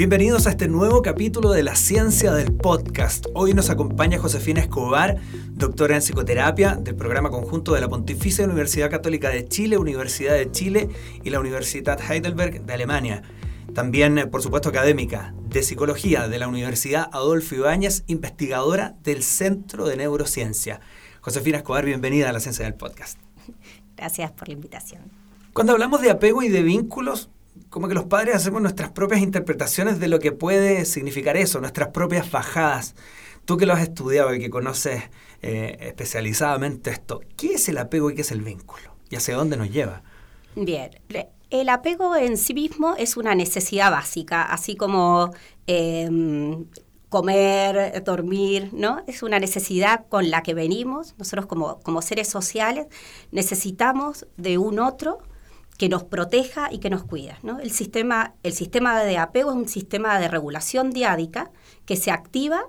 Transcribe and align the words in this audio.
Bienvenidos 0.00 0.46
a 0.46 0.50
este 0.52 0.66
nuevo 0.66 1.02
capítulo 1.02 1.52
de 1.52 1.62
la 1.62 1.76
ciencia 1.76 2.32
del 2.32 2.54
podcast. 2.54 3.26
Hoy 3.34 3.52
nos 3.52 3.68
acompaña 3.68 4.18
Josefina 4.18 4.62
Escobar, 4.62 5.18
doctora 5.50 5.94
en 5.94 6.00
psicoterapia 6.00 6.74
del 6.74 6.96
programa 6.96 7.28
conjunto 7.28 7.74
de 7.74 7.82
la 7.82 7.88
Pontificia 7.90 8.46
Universidad 8.46 8.90
Católica 8.90 9.28
de 9.28 9.46
Chile, 9.46 9.76
Universidad 9.76 10.32
de 10.32 10.50
Chile 10.50 10.88
y 11.22 11.28
la 11.28 11.38
Universidad 11.38 12.00
Heidelberg 12.00 12.64
de 12.64 12.72
Alemania. 12.72 13.22
También, 13.74 14.16
eh, 14.16 14.26
por 14.26 14.40
supuesto, 14.40 14.70
académica 14.70 15.34
de 15.50 15.62
psicología 15.62 16.28
de 16.28 16.38
la 16.38 16.48
Universidad 16.48 17.10
Adolfo 17.12 17.54
Ibáñez, 17.56 18.04
investigadora 18.06 18.96
del 19.04 19.22
Centro 19.22 19.86
de 19.86 19.98
Neurociencia. 19.98 20.80
Josefina 21.20 21.58
Escobar, 21.58 21.84
bienvenida 21.84 22.30
a 22.30 22.32
la 22.32 22.40
ciencia 22.40 22.64
del 22.64 22.74
podcast. 22.74 23.18
Gracias 23.96 24.30
por 24.32 24.48
la 24.48 24.54
invitación. 24.54 25.02
Cuando 25.52 25.72
hablamos 25.72 26.00
de 26.00 26.10
apego 26.10 26.42
y 26.42 26.48
de 26.48 26.62
vínculos, 26.62 27.28
como 27.68 27.88
que 27.88 27.94
los 27.94 28.04
padres 28.04 28.36
hacemos 28.36 28.62
nuestras 28.62 28.90
propias 28.90 29.20
interpretaciones 29.20 29.98
de 29.98 30.08
lo 30.08 30.18
que 30.18 30.32
puede 30.32 30.84
significar 30.84 31.36
eso, 31.36 31.60
nuestras 31.60 31.88
propias 31.88 32.30
bajadas. 32.30 32.94
Tú 33.44 33.56
que 33.56 33.66
lo 33.66 33.72
has 33.72 33.82
estudiado 33.82 34.34
y 34.34 34.38
que 34.38 34.50
conoces 34.50 35.02
eh, 35.42 35.76
especializadamente 35.80 36.90
esto, 36.90 37.20
¿qué 37.36 37.54
es 37.54 37.68
el 37.68 37.78
apego 37.78 38.10
y 38.10 38.14
qué 38.14 38.20
es 38.20 38.30
el 38.30 38.42
vínculo? 38.42 38.94
¿Y 39.08 39.16
hacia 39.16 39.36
dónde 39.36 39.56
nos 39.56 39.70
lleva? 39.70 40.02
Bien, 40.54 40.90
el 41.50 41.68
apego 41.68 42.14
en 42.16 42.36
sí 42.36 42.54
mismo 42.54 42.94
es 42.96 43.16
una 43.16 43.34
necesidad 43.34 43.90
básica, 43.90 44.42
así 44.42 44.76
como 44.76 45.32
em, 45.66 46.66
comer, 47.10 48.02
dormir, 48.04 48.70
¿no? 48.72 49.02
Es 49.06 49.22
una 49.22 49.38
necesidad 49.38 50.06
con 50.08 50.30
la 50.30 50.42
que 50.42 50.54
venimos. 50.54 51.14
Nosotros 51.18 51.46
como, 51.46 51.80
como 51.80 52.00
seres 52.00 52.28
sociales 52.28 52.86
necesitamos 53.32 54.26
de 54.38 54.56
un 54.56 54.78
otro 54.78 55.18
que 55.76 55.88
nos 55.88 56.04
proteja 56.04 56.68
y 56.70 56.78
que 56.78 56.90
nos 56.90 57.04
cuida. 57.04 57.38
¿no? 57.42 57.58
El, 57.58 57.70
sistema, 57.70 58.34
el 58.42 58.52
sistema 58.52 59.02
de 59.02 59.16
apego 59.16 59.50
es 59.50 59.56
un 59.56 59.66
sistema 59.66 60.20
de 60.20 60.28
regulación 60.28 60.90
diádica 60.90 61.50
que 61.86 61.96
se 61.96 62.10
activa 62.10 62.64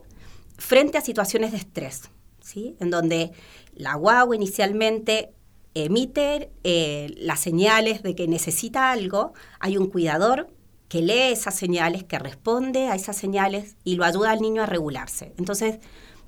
frente 0.57 0.97
a 0.97 1.01
situaciones 1.01 1.51
de 1.51 1.57
estrés, 1.57 2.09
¿sí? 2.39 2.77
en 2.79 2.89
donde 2.89 3.33
la 3.75 3.95
guagua 3.95 4.33
inicialmente 4.33 5.33
emite 5.73 6.51
eh, 6.63 7.13
las 7.17 7.41
señales 7.41 8.01
de 8.01 8.15
que 8.15 8.29
necesita 8.29 8.91
algo, 8.91 9.33
hay 9.59 9.75
un 9.77 9.87
cuidador 9.87 10.47
que 10.91 11.01
lee 11.01 11.31
esas 11.31 11.55
señales, 11.55 12.03
que 12.03 12.19
responde 12.19 12.89
a 12.89 12.95
esas 12.95 13.15
señales 13.15 13.77
y 13.85 13.95
lo 13.95 14.03
ayuda 14.03 14.31
al 14.31 14.41
niño 14.41 14.61
a 14.61 14.65
regularse. 14.65 15.33
Entonces, 15.37 15.79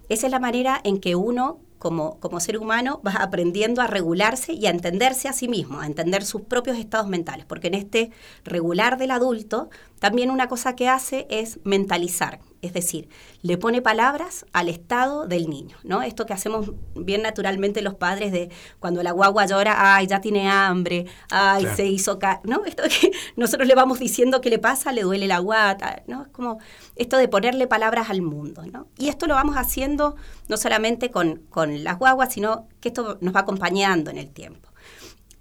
esa 0.08 0.28
es 0.28 0.32
la 0.32 0.40
manera 0.40 0.80
en 0.86 1.02
que 1.02 1.18
uno 1.18 1.60
como, 1.80 2.18
como 2.22 2.40
ser 2.40 2.58
humano 2.58 3.02
vas 3.04 3.18
aprendiendo 3.18 3.82
a 3.82 3.88
regularse 3.88 4.54
y 4.54 4.68
a 4.68 4.70
entenderse 4.70 5.28
a 5.28 5.34
sí 5.34 5.50
mismo, 5.50 5.82
a 5.82 5.86
entender 5.86 6.24
sus 6.24 6.44
propios 6.44 6.78
estados 6.78 7.10
mentales, 7.10 7.46
porque 7.46 7.68
en 7.68 7.74
este 7.74 8.12
regular 8.46 8.98
del 8.98 9.12
adulto 9.12 9.70
también 10.04 10.32
una 10.32 10.50
cosa 10.50 10.76
que 10.76 10.90
hace 10.90 11.26
es 11.30 11.62
mentalizar, 11.64 12.42
es 12.62 12.74
decir, 12.74 13.08
le 13.42 13.58
pone 13.58 13.82
palabras 13.82 14.46
al 14.52 14.68
estado 14.68 15.28
del 15.28 15.50
niño, 15.50 15.78
¿no? 15.86 16.02
Esto 16.02 16.26
que 16.26 16.34
hacemos 16.34 16.74
bien 16.94 17.22
naturalmente 17.22 17.82
los 17.82 17.94
padres 17.94 18.34
de 18.34 18.50
cuando 18.82 19.02
la 19.02 19.14
guagua 19.14 19.46
llora, 19.46 19.96
ay, 19.96 20.08
ya 20.08 20.20
tiene 20.20 20.50
hambre, 20.50 21.06
ay, 21.30 21.68
se 21.78 21.86
hizo, 21.86 22.20
¿no? 22.44 22.66
Esto 22.66 22.84
que 22.84 23.14
nosotros 23.38 23.66
le 23.66 23.76
vamos 23.76 24.00
diciendo 24.00 24.42
que 24.42 24.50
le 24.50 24.60
pasa, 24.60 24.92
le 24.92 25.04
duele 25.04 25.26
la 25.26 25.40
guata, 25.40 26.04
¿no? 26.06 26.24
Es 26.24 26.28
como 26.34 26.58
esto 26.98 27.16
de 27.16 27.30
ponerle 27.30 27.68
palabras 27.68 28.10
al 28.10 28.22
mundo, 28.22 28.66
¿no? 28.70 28.88
Y 28.98 29.08
esto 29.08 29.26
lo 29.26 29.36
vamos 29.36 29.56
haciendo 29.56 30.18
no 30.50 30.58
solamente 30.58 31.12
con, 31.12 31.44
con 31.50 31.86
las 31.86 31.98
guaguas, 31.98 32.34
sino 32.34 32.68
que 32.82 32.90
esto 32.90 33.20
nos 33.22 33.34
va 33.34 33.40
acompañando 33.40 34.12
en 34.12 34.18
el 34.18 34.30
tiempo. 34.34 34.68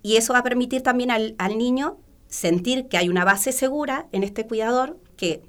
Y 0.02 0.18
eso 0.18 0.34
va 0.34 0.38
a 0.38 0.44
permitir 0.44 0.84
también 0.84 1.10
al, 1.10 1.34
al 1.38 1.58
niño 1.58 1.98
sentir 2.32 2.88
que 2.88 2.96
hay 2.96 3.10
una 3.10 3.24
base 3.24 3.52
segura 3.52 4.06
en 4.10 4.22
este 4.22 4.46
cuidador 4.46 4.98
que 5.16 5.42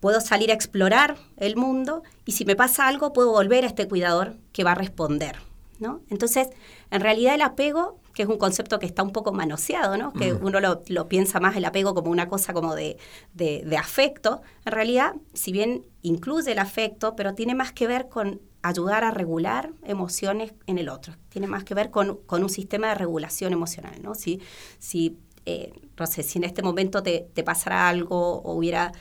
puedo 0.00 0.20
salir 0.20 0.50
a 0.50 0.54
explorar 0.54 1.16
el 1.36 1.56
mundo 1.56 2.02
y 2.24 2.32
si 2.32 2.44
me 2.44 2.56
pasa 2.56 2.88
algo 2.88 3.12
puedo 3.12 3.30
volver 3.30 3.64
a 3.64 3.68
este 3.68 3.86
cuidador 3.86 4.36
que 4.52 4.64
va 4.64 4.72
a 4.72 4.74
responder. 4.74 5.36
¿no? 5.78 6.00
Entonces, 6.10 6.48
en 6.90 7.00
realidad 7.00 7.34
el 7.34 7.42
apego, 7.42 8.00
que 8.12 8.24
es 8.24 8.28
un 8.28 8.38
concepto 8.38 8.80
que 8.80 8.86
está 8.86 9.04
un 9.04 9.12
poco 9.12 9.32
manoseado, 9.32 9.96
¿no? 9.96 10.12
que 10.12 10.32
uno 10.32 10.58
lo, 10.60 11.08
piensa 11.08 11.38
más 11.38 11.54
el 11.54 11.64
apego 11.64 11.94
como 11.94 12.10
una 12.10 12.28
cosa 12.28 12.52
como 12.52 12.74
de, 12.74 12.96
de, 13.34 13.76
afecto, 13.76 14.42
en 14.64 14.72
realidad, 14.72 15.14
si 15.32 15.52
bien 15.52 15.86
incluye 16.02 16.50
el 16.50 16.58
afecto, 16.58 17.14
pero 17.14 17.34
tiene 17.34 17.54
más 17.54 17.72
que 17.72 17.86
ver 17.86 18.08
con 18.08 18.40
ayudar 18.62 19.04
a 19.04 19.12
regular 19.12 19.70
emociones 19.84 20.54
en 20.66 20.78
el 20.78 20.88
otro, 20.88 21.14
tiene 21.28 21.46
más 21.46 21.62
que 21.62 21.74
ver 21.74 21.90
con, 21.90 22.16
con 22.26 22.42
un 22.42 22.48
sistema 22.48 22.88
de 22.88 22.96
regulación 22.96 23.52
emocional. 23.52 24.02
¿no? 24.02 24.14
Si, 24.14 24.40
si 24.78 25.18
eh, 25.46 25.72
no 25.96 26.06
sé, 26.08 26.24
si 26.24 26.38
en 26.38 26.44
este 26.44 26.60
momento 26.60 27.02
te, 27.02 27.30
pasara 27.44 27.88
algo 27.88 28.40
o 28.42 28.52
hubiera, 28.52 28.92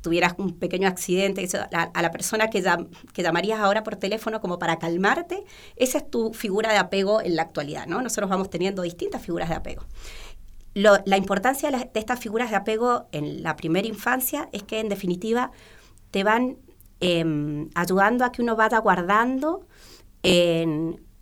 tuvieras 0.00 0.34
un 0.38 0.58
pequeño 0.58 0.88
accidente, 0.88 1.46
a, 1.72 2.02
la 2.02 2.10
persona 2.12 2.48
que, 2.48 2.62
que 3.12 3.22
llamarías 3.22 3.58
ahora 3.58 3.82
por 3.82 3.96
teléfono 3.96 4.40
como 4.40 4.58
para 4.58 4.78
calmarte, 4.78 5.44
esa 5.74 5.98
es 5.98 6.10
tu 6.10 6.32
figura 6.32 6.72
de 6.72 6.78
apego 6.78 7.20
en 7.20 7.34
la 7.34 7.42
actualidad, 7.42 7.86
¿no? 7.86 8.00
Nosotros 8.00 8.30
vamos 8.30 8.48
teniendo 8.50 8.82
distintas 8.82 9.20
figuras 9.20 9.48
de 9.48 9.56
apego. 9.56 9.84
la 10.74 11.16
importancia 11.16 11.70
de, 11.70 11.90
estas 11.94 12.20
figuras 12.20 12.50
de 12.50 12.56
apego 12.56 13.08
en 13.10 13.42
la 13.42 13.56
primera 13.56 13.88
infancia 13.88 14.48
es 14.52 14.62
que 14.62 14.78
en 14.78 14.88
definitiva 14.88 15.50
te 16.12 16.22
van 16.22 16.56
em, 17.00 17.68
ayudando 17.74 18.24
a 18.24 18.32
que 18.32 18.42
uno 18.42 18.54
vaya 18.56 18.78
guardando 18.78 19.66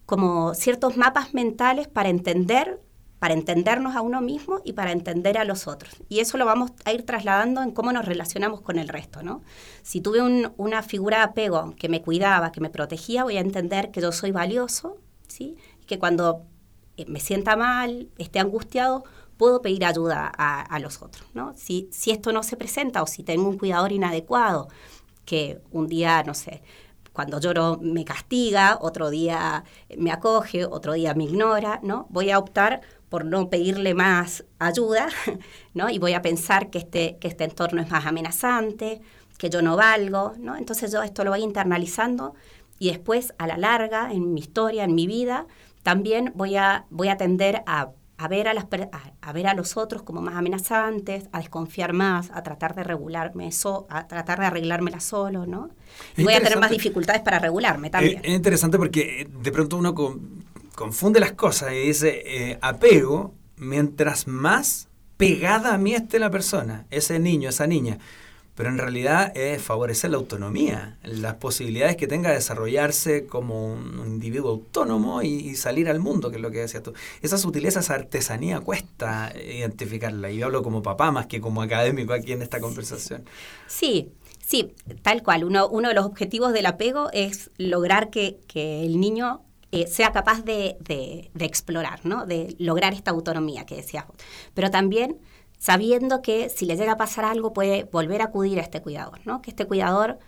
como 0.07 0.55
ciertos 0.55 0.97
mapas 0.97 1.35
mentales 1.35 1.87
para 1.89 2.09
entender 2.09 2.81
para 3.19 3.35
entendernos 3.35 3.97
a 3.97 4.01
uno 4.01 4.21
mismo 4.21 4.61
y 4.65 4.75
para 4.75 4.93
entender 4.93 5.39
a 5.39 5.45
los 5.45 5.67
otros. 5.67 5.97
Y 6.09 6.21
eso 6.21 6.39
lo 6.39 6.47
vamos 6.47 6.73
a 6.85 6.93
ir 6.93 7.05
trasladando 7.05 7.63
en 7.63 7.73
cómo 7.73 7.93
nos 7.93 8.05
relacionamos 8.05 8.61
con 8.61 8.79
el 8.79 8.89
resto, 8.89 9.23
¿no? 9.23 9.43
Si 9.83 10.01
tuve 10.01 10.21
una 10.57 10.83
figura 10.83 11.19
de 11.19 11.25
apego 11.25 11.75
que 11.77 11.89
me 11.89 12.03
cuidaba, 12.03 12.53
que 12.53 12.61
me 12.61 12.71
protegía, 12.71 13.25
voy 13.25 13.37
a 13.37 13.41
entender 13.41 13.91
que 13.91 14.01
yo 14.01 14.13
soy 14.13 14.31
valioso, 14.31 14.99
¿sí? 15.27 15.57
Que 15.87 15.99
cuando 15.99 16.43
eh, 16.97 17.07
me 17.09 17.21
sienta 17.21 17.57
mal, 17.57 18.09
esté 18.19 18.39
angustiado, 18.39 19.05
puedo 19.37 19.63
pedir 19.63 19.85
ayuda 19.85 20.31
a, 20.37 20.79
los 20.81 21.01
otros, 21.01 21.27
¿no? 21.33 21.55
Si, 21.55 21.89
si 21.93 22.11
esto 22.11 22.33
no 22.33 22.43
se 22.43 22.57
presenta 22.57 23.03
o 23.03 23.07
si 23.07 23.23
tengo 23.23 23.49
un 23.49 23.57
cuidador 23.57 23.93
inadecuado, 23.93 24.69
que 25.25 25.61
un 25.71 25.87
día, 25.87 26.23
no 26.25 26.35
sé, 26.35 26.63
cuando 27.19 27.41
lloro 27.41 27.81
me 27.83 28.05
castiga, 28.05 28.79
otro 28.81 29.11
día 29.11 29.65
me 29.97 30.13
acoge, 30.13 30.65
otro 30.65 30.93
día 30.93 31.15
me 31.15 31.25
ignora, 31.25 31.81
¿no? 31.83 32.07
Voy 32.11 32.31
a 32.31 32.39
optar 32.39 32.81
por 33.09 33.25
no 33.25 33.51
pedirle 33.51 33.93
más 33.93 34.45
ayuda, 34.61 35.09
¿no? 35.75 35.91
Y 35.91 35.99
voy 35.99 36.13
a 36.13 36.23
pensar 36.23 36.71
que 36.71 36.79
este, 36.79 37.17
que 37.19 37.27
este 37.27 37.43
entorno 37.43 37.83
es 37.83 37.91
más 37.91 38.07
amenazante, 38.07 39.01
que 39.37 39.51
yo 39.51 39.63
no 39.63 39.75
valgo, 39.75 40.35
¿no? 40.39 40.55
Entonces 40.55 40.93
yo 40.93 41.03
esto 41.03 41.25
lo 41.25 41.33
voy 41.33 41.43
internalizando 41.43 42.35
y 42.79 42.91
después 42.91 43.35
a 43.39 43.49
la 43.49 43.57
larga, 43.57 44.13
en 44.13 44.33
mi 44.33 44.39
historia, 44.39 44.85
en 44.85 44.95
mi 44.95 45.09
vida, 45.09 45.49
también 45.83 46.31
voy 46.37 46.55
a, 46.55 46.87
voy 46.89 47.09
a 47.09 47.17
tender 47.17 47.65
a, 47.67 47.91
ver 48.27 48.49
a, 48.49 48.55
las, 48.55 48.67
a, 49.21 49.33
ver 49.33 49.47
a 49.47 49.55
los 49.55 49.77
otros 49.77 50.03
como 50.03 50.21
más 50.21 50.35
amenazantes, 50.35 51.29
a 51.31 51.39
desconfiar 51.39 51.93
más, 51.93 52.31
a 52.33 52.43
tratar 52.43 52.75
de 52.75 52.83
regularme, 52.83 53.53
so, 53.53 53.87
a 53.89 54.09
tratar 54.09 54.41
de 54.41 54.47
arreglármela 54.47 54.99
solo, 54.99 55.47
¿no? 55.47 55.71
voy 56.17 56.35
a 56.35 56.41
tener 56.41 56.59
más 56.59 56.71
dificultades 56.71 57.23
para 57.23 57.39
regularme 57.39 57.91
también. 57.91 58.21
Es, 58.25 58.35
interesante 58.35 58.77
porque 58.77 59.29
de 59.31 59.53
pronto 59.53 59.77
uno 59.77 59.95
con, 59.95 60.45
confunde 60.75 61.21
las 61.21 61.33
cosas 61.33 61.73
y 61.73 61.87
dice 61.87 62.23
eh, 62.27 62.59
apego 62.61 63.35
mientras 63.57 64.27
más 64.27 64.89
pegada 65.17 65.75
a 65.75 65.79
mí 65.79 65.95
esté 65.95 66.19
la 66.19 66.31
persona, 66.31 66.87
ese 66.91 67.19
niño, 67.21 67.51
esa 67.51 67.67
niña. 67.69 67.99
Pero 68.59 68.71
en 68.71 68.79
realidad 68.79 69.31
es 69.37 69.63
favorecer 69.63 70.11
la 70.11 70.17
autonomía, 70.17 70.99
las 71.05 71.35
posibilidades 71.35 71.95
que 71.95 72.09
tenga 72.09 72.31
de 72.31 72.35
desarrollarse 72.35 73.25
como 73.25 73.75
un 73.75 74.03
individuo 74.05 74.51
autónomo 74.51 75.23
y, 75.23 75.55
salir 75.55 75.89
al 75.89 76.01
mundo, 76.01 76.29
que 76.29 76.39
es 76.39 76.43
lo 76.43 76.51
que 76.51 76.59
decías 76.59 76.83
tú. 76.83 76.93
Esa 77.23 77.39
sutileza, 77.39 77.79
esa 77.79 77.95
artesanía 77.95 78.59
cuesta 78.59 79.33
identificarla. 79.37 80.33
Y 80.33 80.39
yo 80.39 80.47
hablo 80.47 80.65
como 80.65 80.83
papá 80.83 81.13
más 81.13 81.29
que 81.29 81.41
como 81.41 81.63
académico 81.63 82.13
aquí 82.13 82.33
en 82.33 82.43
esta 82.43 82.59
conversación. 82.59 83.23
Sí, 83.69 84.11
sí, 84.45 84.75
tal 85.03 85.23
cual. 85.23 85.45
Uno, 85.45 85.69
de 85.69 85.95
los 85.95 86.05
objetivos 86.05 86.53
del 86.53 86.67
apego 86.67 87.11
es 87.13 87.53
lograr 87.59 88.11
que, 88.11 88.41
el 88.57 88.99
niño 88.99 89.41
eh, 89.71 89.87
sea 89.87 90.11
capaz 90.11 90.43
de, 90.43 91.31
explorar, 91.39 92.01
¿no? 92.03 92.27
de 92.27 92.57
lograr 92.59 92.93
esta 92.93 93.13
autonomía 93.13 93.67
que 93.67 93.77
decías 93.77 94.05
Pero 94.53 94.69
también 94.73 95.17
sabiendo 95.59 96.23
que 96.23 96.49
si 96.49 96.67
le 96.67 96.77
llega 96.77 96.93
a 96.93 96.97
pasar 96.97 97.25
algo 97.25 97.53
puede 97.53 97.85
volver 97.85 98.23
a 98.23 98.27
acudir 98.27 98.59
a 98.59 98.63
este 98.63 98.81
cuidador, 98.81 99.21
¿no? 99.25 99.43
que 99.43 99.51
este 99.51 99.67
cuidador 99.67 100.19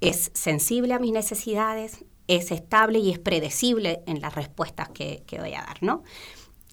es 0.00 0.30
sensible 0.34 0.94
a 0.94 0.98
mis 0.98 1.12
necesidades, 1.12 2.04
es 2.28 2.50
estable 2.50 2.98
y 2.98 3.10
es 3.10 3.18
predecible 3.18 4.02
en 4.06 4.20
las 4.20 4.34
respuestas 4.34 4.88
que, 4.90 5.24
voy 5.38 5.54
a 5.54 5.62
dar. 5.62 5.82
¿no? 5.82 6.02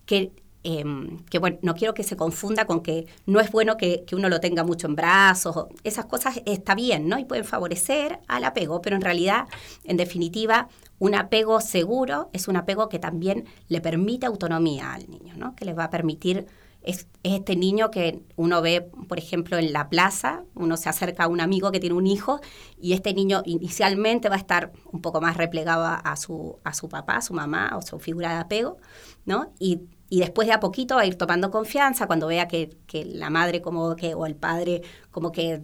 Que 0.06 0.32
Em, 0.62 1.24
que 1.26 1.40
bueno, 1.40 1.58
no 1.62 1.74
quiero 1.74 1.94
que 1.94 2.04
se 2.04 2.18
confunda 2.18 2.66
con 2.66 2.82
que 2.82 3.08
no 3.26 3.40
es 3.40 3.50
bueno 3.50 3.78
que, 3.78 4.06
uno 4.12 4.28
lo 4.28 4.42
tenga 4.42 4.66
mucho 4.66 4.88
en 4.88 4.96
brazos, 4.96 5.68
esas 5.86 6.06
cosas 6.06 6.42
está 6.46 6.76
bien, 6.76 7.08
¿no? 7.08 7.18
Y 7.18 7.24
pueden 7.24 7.46
favorecer 7.46 8.20
al 8.28 8.44
apego, 8.44 8.82
pero 8.82 8.98
en 8.98 9.02
realidad, 9.02 9.48
en 9.86 9.96
definitiva, 9.96 10.68
un 11.00 11.16
apego 11.16 11.62
seguro 11.62 12.30
es 12.34 12.50
un 12.50 12.58
apego 12.58 12.90
que 12.90 13.00
también 13.00 13.46
le 13.70 13.80
permite 13.80 14.26
autonomía 14.26 14.94
al 14.94 15.10
niño, 15.10 15.34
¿no? 15.38 15.56
Que 15.56 15.64
le 15.64 15.74
va 15.74 15.86
a 15.86 15.90
permitir 15.90 16.46
es, 16.90 17.08
este 17.24 17.56
niño 17.56 17.92
que 17.92 18.22
uno 18.36 18.62
ve, 18.62 18.90
por 19.08 19.18
ejemplo, 19.18 19.58
en 19.58 19.74
la 19.74 19.90
plaza, 19.90 20.44
uno 20.56 20.78
se 20.78 20.90
acerca 20.90 21.26
a 21.26 21.28
un 21.28 21.42
amigo 21.42 21.72
que 21.72 21.80
tiene 21.80 21.96
un 21.96 22.08
hijo 22.08 22.40
y 22.80 22.94
este 22.94 23.14
niño 23.14 23.42
inicialmente 23.46 24.30
va 24.30 24.36
a 24.36 24.40
estar 24.40 24.72
un 24.92 25.02
poco 25.02 25.22
más 25.22 25.38
replegado 25.38 25.86
a 25.86 26.16
su, 26.16 26.60
a 26.64 26.74
su 26.74 26.90
papá, 26.90 27.18
a 27.18 27.22
su 27.22 27.34
mamá 27.34 27.76
o 27.78 27.82
su 27.82 28.00
figura 28.00 28.34
de 28.34 28.40
apego, 28.40 28.78
¿no? 29.26 29.54
Y 29.60 29.82
y 30.10 30.20
después 30.20 30.48
de 30.48 30.54
a 30.54 30.60
poquito 30.60 30.96
va 30.96 31.02
a 31.02 31.06
ir 31.06 31.16
tomando 31.16 31.52
confianza 31.52 32.08
cuando 32.08 32.28
vea 32.28 32.48
que, 32.48 32.76
la 33.06 33.30
madre 33.30 33.62
como 33.62 33.96
que 33.96 34.16
o 34.16 34.26
el 34.26 34.36
padre 34.36 34.82
como 35.12 35.32
que 35.32 35.62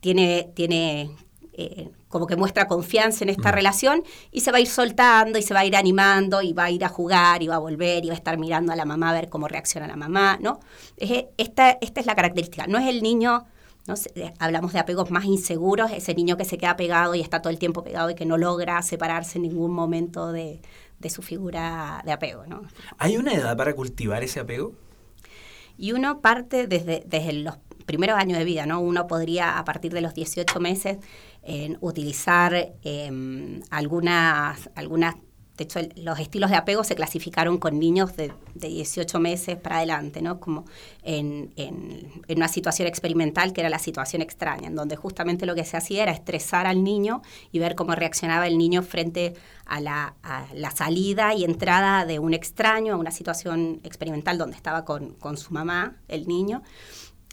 tiene, 0.00 0.52
tiene 0.54 1.10
eh, 1.54 1.90
como 2.08 2.26
que 2.26 2.36
muestra 2.36 2.66
confianza 2.66 3.24
en 3.24 3.30
esta 3.30 3.50
mm. 3.50 3.54
relación 3.54 4.02
y 4.30 4.40
se 4.40 4.50
va 4.50 4.58
a 4.58 4.60
ir 4.60 4.66
soltando 4.66 5.38
y 5.38 5.42
se 5.42 5.54
va 5.54 5.60
a 5.60 5.64
ir 5.64 5.76
animando 5.76 6.42
y 6.42 6.52
va 6.52 6.64
a 6.64 6.70
ir 6.70 6.84
a 6.84 6.88
jugar 6.88 7.42
y 7.42 7.48
va 7.48 7.56
a 7.56 7.58
volver 7.58 8.04
y 8.04 8.08
va 8.08 8.14
a 8.14 8.16
estar 8.16 8.38
mirando 8.38 8.72
a 8.72 8.76
la 8.76 8.84
mamá 8.84 9.10
a 9.10 9.12
ver 9.12 9.28
cómo 9.28 9.48
reacciona 9.48 9.86
la 9.86 9.96
mamá, 9.96 10.38
¿no? 10.40 10.60
Esta, 10.96 11.78
esta 11.80 12.00
es 12.00 12.06
la 12.06 12.14
característica, 12.14 12.66
no 12.66 12.78
es 12.78 12.86
el 12.88 13.02
niño... 13.02 13.46
¿no? 13.86 13.94
Hablamos 14.38 14.74
de 14.74 14.80
apegos 14.80 15.10
más 15.10 15.24
inseguros, 15.24 15.90
ese 15.92 16.14
niño 16.14 16.36
que 16.36 16.44
se 16.44 16.58
queda 16.58 16.76
pegado 16.76 17.14
y 17.14 17.22
está 17.22 17.40
todo 17.40 17.50
el 17.50 17.58
tiempo 17.58 17.82
pegado 17.82 18.10
y 18.10 18.14
que 18.14 18.26
no 18.26 18.36
logra 18.36 18.82
separarse 18.82 19.38
en 19.38 19.44
ningún 19.44 19.70
momento 19.70 20.30
de, 20.30 20.60
de 20.98 21.10
su 21.10 21.22
figura 21.22 22.02
de 22.04 22.12
apego. 22.12 22.46
¿no? 22.46 22.62
¿Hay 22.98 23.16
una 23.16 23.32
edad 23.32 23.56
para 23.56 23.74
cultivar 23.74 24.22
ese 24.22 24.40
apego? 24.40 24.74
Y 25.76 25.92
uno 25.92 26.20
parte 26.20 26.66
desde, 26.66 27.04
desde 27.06 27.32
los 27.32 27.56
primeros 27.88 28.16
años 28.16 28.38
de 28.38 28.44
vida, 28.44 28.66
¿no? 28.66 28.80
Uno 28.80 29.08
podría, 29.08 29.58
a 29.58 29.64
partir 29.64 29.92
de 29.92 30.00
los 30.00 30.14
18 30.14 30.60
meses, 30.60 30.98
utilizar 31.80 32.74
em, 32.84 33.62
algunas, 33.70 34.68
algunas 34.76 35.16
de 35.58 35.64
hecho, 35.64 35.80
los 35.96 36.20
estilos 36.20 36.50
de 36.50 36.56
apego 36.56 36.84
se 36.84 36.94
clasificaron 36.94 37.58
con 37.58 37.80
niños 37.80 38.16
de, 38.16 38.32
18 38.54 39.18
meses 39.18 39.56
para 39.56 39.78
adelante, 39.78 40.22
¿no? 40.22 40.38
Como 40.38 40.64
en, 41.02 41.52
una 42.28 42.46
situación 42.46 42.86
experimental 42.86 43.52
que 43.52 43.60
era 43.60 43.68
la 43.68 43.80
situación 43.80 44.22
extraña, 44.22 44.68
en 44.68 44.76
donde 44.76 44.94
justamente 44.94 45.46
lo 45.46 45.56
que 45.56 45.64
se 45.64 45.76
hacía 45.76 46.04
era 46.04 46.12
estresar 46.12 46.66
al 46.68 46.84
niño 46.84 47.22
y 47.50 47.58
ver 47.58 47.74
cómo 47.74 47.96
reaccionaba 47.96 48.46
el 48.46 48.56
niño 48.56 48.82
frente 48.82 49.34
a 49.66 49.80
la, 49.80 50.14
salida 50.74 51.34
y 51.34 51.44
entrada 51.44 52.06
de 52.06 52.20
un 52.20 52.34
extraño, 52.34 52.94
a 52.94 52.96
una 52.96 53.10
situación 53.10 53.80
experimental 53.82 54.38
donde 54.38 54.56
estaba 54.56 54.84
con 54.84 55.36
su 55.36 55.52
mamá, 55.52 55.96
el 56.06 56.28
niño. 56.28 56.62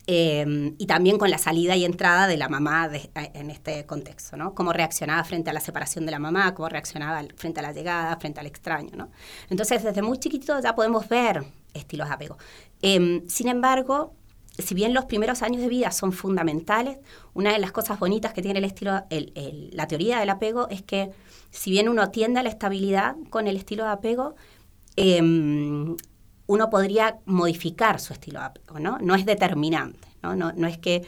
Em, 0.08 0.76
y 0.78 0.86
también 0.86 1.18
con 1.18 1.32
la 1.32 1.40
salida 1.40 1.76
y 1.76 1.84
entrada 1.84 2.28
de 2.28 2.38
la 2.38 2.48
mamá 2.48 2.92
en 3.16 3.50
este 3.50 3.88
contexto, 3.88 4.38
¿no? 4.38 4.54
Cómo 4.54 4.72
reaccionaba 4.72 5.24
frente 5.24 5.50
a 5.50 5.54
la 5.54 5.60
separación 5.60 6.06
de 6.06 6.12
la 6.12 6.20
mamá, 6.20 6.54
cómo 6.54 6.70
reaccionaba 6.70 7.24
frente 7.36 7.60
a 7.60 7.64
la 7.64 7.72
llegada, 7.72 8.16
frente 8.18 8.40
al 8.40 8.46
extraño, 8.46 8.92
¿no? 8.96 9.10
Entonces, 9.50 9.84
desde 9.84 10.04
muy 10.04 10.20
chiquito 10.20 10.60
ya 10.62 10.76
podemos 10.76 11.10
ver 11.10 11.44
estilos 11.74 12.08
de 12.08 12.14
apego. 12.14 12.38
Em, 12.84 13.28
sin 13.28 13.48
embargo, 13.48 14.14
si 14.60 14.76
bien 14.76 14.94
los 14.94 15.06
primeros 15.06 15.42
años 15.42 15.62
de 15.64 15.70
vida 15.70 15.90
son 15.92 16.12
fundamentales, 16.12 17.00
una 17.34 17.52
de 17.52 17.60
las 17.60 17.72
cosas 17.72 18.00
bonitas 18.00 18.32
que 18.32 18.44
tiene 18.44 18.60
el 18.60 18.66
estilo, 18.66 19.04
la 19.10 19.88
teoría 19.88 20.20
del 20.20 20.30
apego 20.30 20.70
es 20.70 20.84
que 20.84 21.12
si 21.50 21.72
bien 21.72 21.90
uno 21.90 22.12
tiende 22.12 22.40
a 22.40 22.44
la 22.44 22.50
estabilidad 22.50 23.16
con 23.32 23.48
el 23.48 23.58
estilo 23.58 23.84
de 23.86 23.90
apego, 23.90 24.36
em, 24.98 25.96
uno 26.48 26.70
podría 26.70 27.20
modificar 27.26 28.00
su 28.00 28.14
estilo 28.14 28.42
apego, 28.42 28.80
¿no? 28.80 28.98
No 29.00 29.16
es 29.16 29.26
determinante, 29.26 30.08
¿no? 30.22 30.36
No, 30.36 30.68
es 30.68 30.78
que 30.78 31.04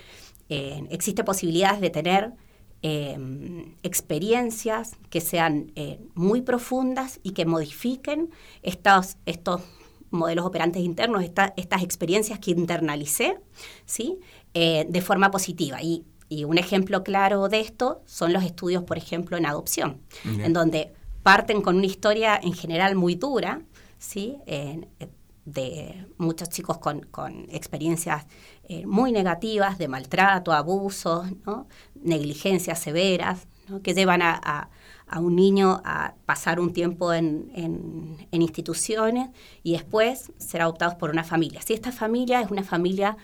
eh, 0.50 0.84
existe 0.90 1.24
posibilidades 1.24 1.82
de 1.82 1.90
tener 1.90 2.34
em, 2.82 3.76
experiencias 3.84 4.96
que 5.10 5.22
sean 5.22 5.72
eh, 5.76 6.00
muy 6.16 6.42
profundas 6.42 7.20
y 7.24 7.32
que 7.32 7.46
modifiquen 7.46 8.30
estos, 8.64 9.18
estos 9.26 9.62
modelos 10.10 10.46
operantes 10.46 10.82
internos, 10.82 11.24
estas 11.24 11.84
experiencias 11.84 12.40
que 12.40 12.52
internalicé, 12.52 13.38
¿sí? 13.86 14.20
Eh, 14.54 14.86
de 14.90 15.02
forma 15.02 15.32
positiva. 15.32 15.82
Y, 15.82 16.06
un 16.46 16.58
ejemplo 16.58 17.06
claro 17.06 17.48
de 17.48 17.62
esto 17.62 18.02
son 18.06 18.34
los 18.34 18.44
estudios, 18.44 18.84
por 18.84 18.98
ejemplo, 18.98 19.38
en 19.38 19.46
adopción, 19.46 20.02
en 20.26 20.52
donde 20.52 20.92
parten 21.24 21.62
con 21.62 21.78
una 21.78 21.86
historia 21.86 22.38
en 22.44 22.52
general 22.52 22.96
muy 22.96 23.16
dura, 23.16 23.62
¿sí? 23.98 24.36
De 25.48 26.06
muchos 26.18 26.50
chicos 26.50 26.78
con, 26.78 27.08
experiencias 27.50 28.26
eh, 28.68 28.86
muy 28.86 29.14
negativas 29.14 29.78
de 29.78 29.88
maltrato, 29.88 30.52
abusos, 30.52 31.26
negligencias 31.96 32.80
severas, 32.80 33.48
que 33.82 33.94
llevan 33.94 34.22
a, 34.22 34.70
un 35.16 35.38
niño 35.38 35.82
a 35.86 36.16
pasar 36.26 36.60
un 36.60 36.74
tiempo 36.74 37.14
en, 37.14 38.18
instituciones 38.32 39.30
y 39.64 39.72
después 39.72 40.34
ser 40.38 40.62
adoptados 40.62 40.96
por 40.96 41.12
una 41.12 41.24
familia. 41.24 41.62
Si 41.62 41.74
esta 41.74 41.94
familia 41.94 42.42
es 42.42 42.52
una 42.52 42.64
familia 42.64 43.16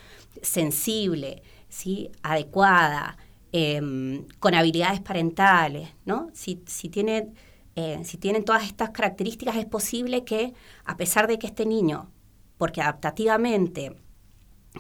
sensible, 0.42 1.44
¿sí? 1.68 2.10
adecuada, 2.22 3.18
em, 3.52 4.26
con 4.40 4.56
habilidades 4.56 5.02
parentales, 5.02 5.90
¿no? 6.06 6.30
si, 6.34 6.64
si 6.68 6.88
tiene 6.88 7.34
eh, 7.76 8.00
si 8.04 8.18
tienen 8.18 8.46
todas 8.46 8.64
estas 8.64 8.92
características, 8.92 9.56
es 9.56 9.66
posible 9.66 10.24
que, 10.24 10.54
a 10.86 10.98
pesar 10.98 11.28
de 11.28 11.40
que 11.40 11.48
este 11.48 11.66
niño, 11.66 12.12
porque 12.58 12.82
adaptativamente 12.82 13.96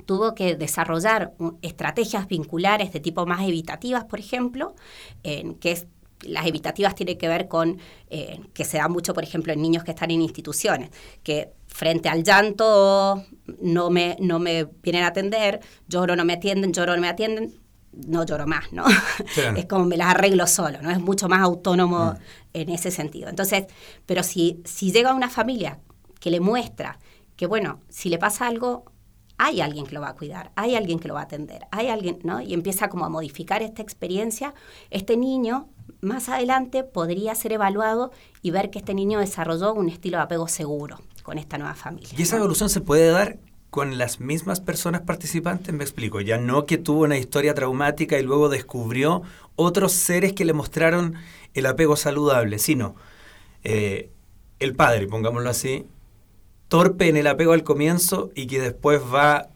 tuvo 0.05 0.33
que 0.33 0.55
desarrollar 0.55 1.33
estrategias 1.61 2.27
vinculares 2.27 2.91
de 2.91 2.99
tipo 2.99 3.25
más 3.25 3.41
evitativas, 3.47 4.05
por 4.05 4.19
ejemplo, 4.19 4.75
que 5.23 5.87
las 6.25 6.45
evitativas 6.45 6.95
tienen 6.95 7.17
que 7.17 7.27
ver 7.27 7.47
con 7.47 7.79
eh, 8.09 8.39
que 8.53 8.65
se 8.65 8.77
da 8.77 8.87
mucho, 8.87 9.13
por 9.13 9.23
ejemplo, 9.23 9.53
en 9.53 9.61
niños 9.61 9.83
que 9.83 9.91
están 9.91 10.11
en 10.11 10.21
instituciones, 10.21 10.89
que 11.21 11.51
frente 11.67 12.09
al 12.09 12.23
llanto 12.23 13.23
no 13.61 13.89
me, 13.89 14.15
no 14.19 14.39
me 14.39 14.65
vienen 14.81 15.03
a 15.03 15.07
atender, 15.07 15.59
lloro, 15.87 16.15
no 16.15 16.25
me 16.25 16.33
atienden, 16.33 16.73
lloro, 16.73 16.95
no 16.95 17.01
me 17.01 17.09
atienden, 17.09 17.53
no 18.07 18.25
lloro 18.25 18.47
más, 18.47 18.71
¿no? 18.71 18.85
es 19.55 19.65
como 19.65 19.85
me 19.85 19.97
las 19.97 20.09
arreglo 20.09 20.47
solo, 20.47 20.81
¿no? 20.81 20.91
Es 20.91 20.99
mucho 20.99 21.29
más 21.29 21.41
autónomo 21.41 22.13
mm. 22.13 22.17
en 22.53 22.69
ese 22.69 22.91
sentido. 22.91 23.29
Entonces, 23.29 23.65
pero 24.05 24.23
si, 24.23 24.61
si 24.65 24.91
llega 24.91 25.13
una 25.13 25.29
familia 25.29 25.79
que 26.19 26.31
le 26.31 26.39
muestra 26.39 26.99
que, 27.35 27.47
bueno, 27.47 27.79
si 27.89 28.09
le 28.09 28.17
pasa 28.17 28.47
algo, 28.47 28.85
hay 29.37 29.61
alguien 29.61 29.85
que 29.85 29.93
lo 29.95 30.01
va 30.01 30.09
a 30.09 30.15
cuidar, 30.15 30.51
hay 30.55 30.75
alguien 30.75 30.99
que 30.99 31.07
lo 31.07 31.15
va 31.15 31.21
a 31.21 31.23
atender, 31.23 31.65
hay 31.71 31.87
alguien, 31.87 32.19
¿no? 32.23 32.41
Y 32.41 32.53
empieza 32.53 32.89
como 32.89 33.05
a 33.05 33.09
modificar 33.09 33.61
esta 33.61 33.81
experiencia, 33.81 34.53
este 34.89 35.17
niño 35.17 35.69
más 36.01 36.29
adelante 36.29 36.83
podría 36.83 37.33
ser 37.35 37.53
evaluado 37.53 38.11
y 38.41 38.51
ver 38.51 38.69
que 38.69 38.79
este 38.79 38.93
niño 38.93 39.19
desarrolló 39.19 39.73
un 39.73 39.89
estilo 39.89 40.17
de 40.17 40.23
apego 40.23 40.47
seguro 40.47 40.99
con 41.23 41.37
esta 41.37 41.57
nueva 41.57 41.75
familia. 41.75 42.09
¿Y 42.17 42.21
esa 42.21 42.37
evolución 42.37 42.69
se 42.69 42.81
puede 42.81 43.09
dar 43.09 43.39
con 43.73 43.97
las 43.97 44.19
mismas 44.19 44.61
personas 44.61 45.01
participantes, 45.01 45.73
me 45.73 45.83
explico, 45.83 46.21
ya 46.21 46.37
no 46.37 46.67
que 46.67 46.77
tuvo 46.77 47.05
una 47.05 47.17
historia 47.17 47.55
traumática 47.55 48.19
y 48.19 48.21
luego 48.21 48.47
descubrió 48.47 49.23
otros 49.55 49.93
seres 49.93 50.33
que 50.33 50.45
le 50.45 50.53
mostraron 50.53 51.15
el 51.55 51.65
apego 51.65 51.95
saludable, 51.95 52.59
sino 52.59 52.93
eh, 53.63 54.11
el 54.59 54.75
padre, 54.75 55.07
pongámoslo 55.07 55.49
así, 55.49 55.87
torpe 56.67 57.07
en 57.07 57.17
el 57.17 57.25
apego 57.25 57.53
al 57.53 57.63
comienzo 57.63 58.29
y 58.35 58.45
que 58.45 58.61
después 58.61 59.01
va 59.11 59.47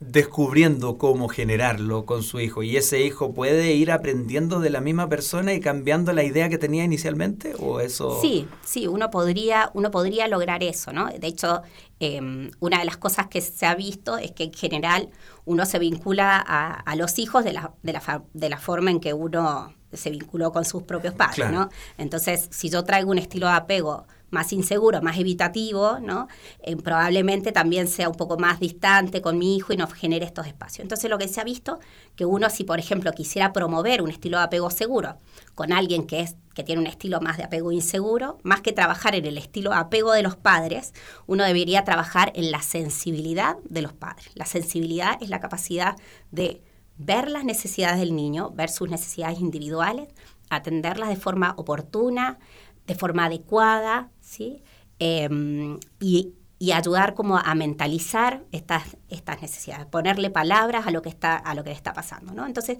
descubriendo 0.00 0.96
cómo 0.96 1.28
generarlo 1.28 2.06
con 2.06 2.22
su 2.22 2.40
hijo. 2.40 2.62
Y 2.62 2.78
ese 2.78 3.04
hijo 3.04 3.34
puede 3.34 3.72
ir 3.74 3.92
aprendiendo 3.92 4.58
de 4.58 4.70
la 4.70 4.80
misma 4.80 5.10
persona 5.10 5.52
y 5.52 5.60
cambiando 5.60 6.12
la 6.14 6.24
idea 6.24 6.48
que 6.48 6.56
tenía 6.56 6.84
inicialmente 6.84 7.54
o 7.58 7.80
eso 7.80 8.18
sí 8.20 8.48
sí 8.64 8.86
uno 8.86 9.10
podría 9.10 9.70
uno 9.74 9.90
podría 9.90 10.26
lograr 10.26 10.62
eso 10.62 10.92
no 10.92 11.08
de 11.08 11.26
hecho 11.26 11.62
em, 11.98 12.50
una 12.60 12.78
de 12.78 12.86
las 12.86 12.96
cosas 12.96 13.28
que 13.28 13.40
se 13.40 13.66
ha 13.66 13.74
visto 13.74 14.16
es 14.16 14.32
que 14.32 14.44
en 14.44 14.52
general 14.52 15.10
uno 15.44 15.66
se 15.66 15.78
vincula 15.78 16.38
a, 16.38 16.96
los 16.96 17.18
hijos 17.18 17.44
de 17.44 17.52
la, 17.52 17.72
de, 17.82 17.92
la, 17.92 18.22
de 18.32 18.48
la 18.48 18.58
forma 18.58 18.90
en 18.90 19.00
que 19.00 19.12
uno 19.12 19.74
se 19.92 20.10
vinculó 20.10 20.52
con 20.52 20.64
sus 20.64 20.82
propios 20.84 21.14
padres 21.14 21.50
no 21.50 21.68
entonces 21.98 22.48
si 22.50 22.70
yo 22.70 22.84
traigo 22.84 23.10
un 23.10 23.18
estilo 23.18 23.46
de 23.46 23.52
apego 23.52 24.06
más 24.30 24.52
inseguro, 24.52 25.02
más 25.02 25.18
evitativo, 25.18 25.98
¿no? 26.00 26.28
Eh, 26.62 26.76
probablemente 26.76 27.52
también 27.52 27.88
sea 27.88 28.08
un 28.08 28.14
poco 28.14 28.38
más 28.38 28.60
distante 28.60 29.20
con 29.20 29.38
mi 29.38 29.56
hijo 29.56 29.72
y 29.72 29.76
nos 29.76 29.92
genere 29.92 30.24
estos 30.24 30.46
espacios. 30.46 30.80
Entonces 30.80 31.10
lo 31.10 31.18
que 31.18 31.28
se 31.28 31.40
ha 31.40 31.44
visto, 31.44 31.78
que 32.16 32.24
uno 32.24 32.48
si 32.50 32.64
por 32.64 32.78
ejemplo 32.78 33.12
quisiera 33.12 33.52
promover 33.52 34.02
un 34.02 34.10
estilo 34.10 34.38
de 34.38 34.44
apego 34.44 34.70
seguro 34.70 35.18
con 35.54 35.72
alguien 35.72 36.06
que, 36.06 36.20
es, 36.20 36.36
que 36.54 36.62
tiene 36.62 36.80
un 36.80 36.86
estilo 36.86 37.20
más 37.20 37.36
de 37.36 37.44
apego 37.44 37.72
inseguro, 37.72 38.38
más 38.42 38.60
que 38.60 38.72
trabajar 38.72 39.14
en 39.14 39.26
el 39.26 39.38
estilo 39.38 39.70
de 39.70 39.76
apego 39.76 40.12
de 40.12 40.22
los 40.22 40.36
padres, 40.36 40.92
uno 41.26 41.44
debería 41.44 41.84
trabajar 41.84 42.32
en 42.34 42.50
la 42.50 42.62
sensibilidad 42.62 43.56
de 43.68 43.82
los 43.82 43.92
padres. 43.92 44.30
La 44.34 44.46
sensibilidad 44.46 45.18
es 45.20 45.28
la 45.28 45.40
capacidad 45.40 45.96
de 46.30 46.62
ver 46.96 47.30
las 47.30 47.44
necesidades 47.44 47.98
del 47.98 48.14
niño, 48.14 48.50
ver 48.50 48.68
sus 48.68 48.90
necesidades 48.90 49.40
individuales, 49.40 50.08
atenderlas 50.50 51.08
de 51.08 51.16
forma 51.16 51.54
oportuna, 51.56 52.38
de 52.86 52.94
forma 52.94 53.26
adecuada, 53.26 54.10
¿sí? 54.30 54.62
Em, 54.98 55.78
y 55.98 56.34
y 56.62 56.72
ayudar 56.72 57.14
como 57.14 57.38
a 57.38 57.54
mentalizar 57.54 58.42
estas, 58.52 58.82
estas 59.08 59.40
necesidades, 59.40 59.86
ponerle 59.86 60.28
palabras 60.28 60.86
a 60.86 60.90
lo 60.90 61.00
que 61.00 61.08
está, 61.08 61.34
a 61.36 61.54
lo 61.54 61.64
que 61.64 61.72
está 61.72 61.94
pasando, 61.94 62.34
¿no? 62.34 62.44
Entonces, 62.44 62.76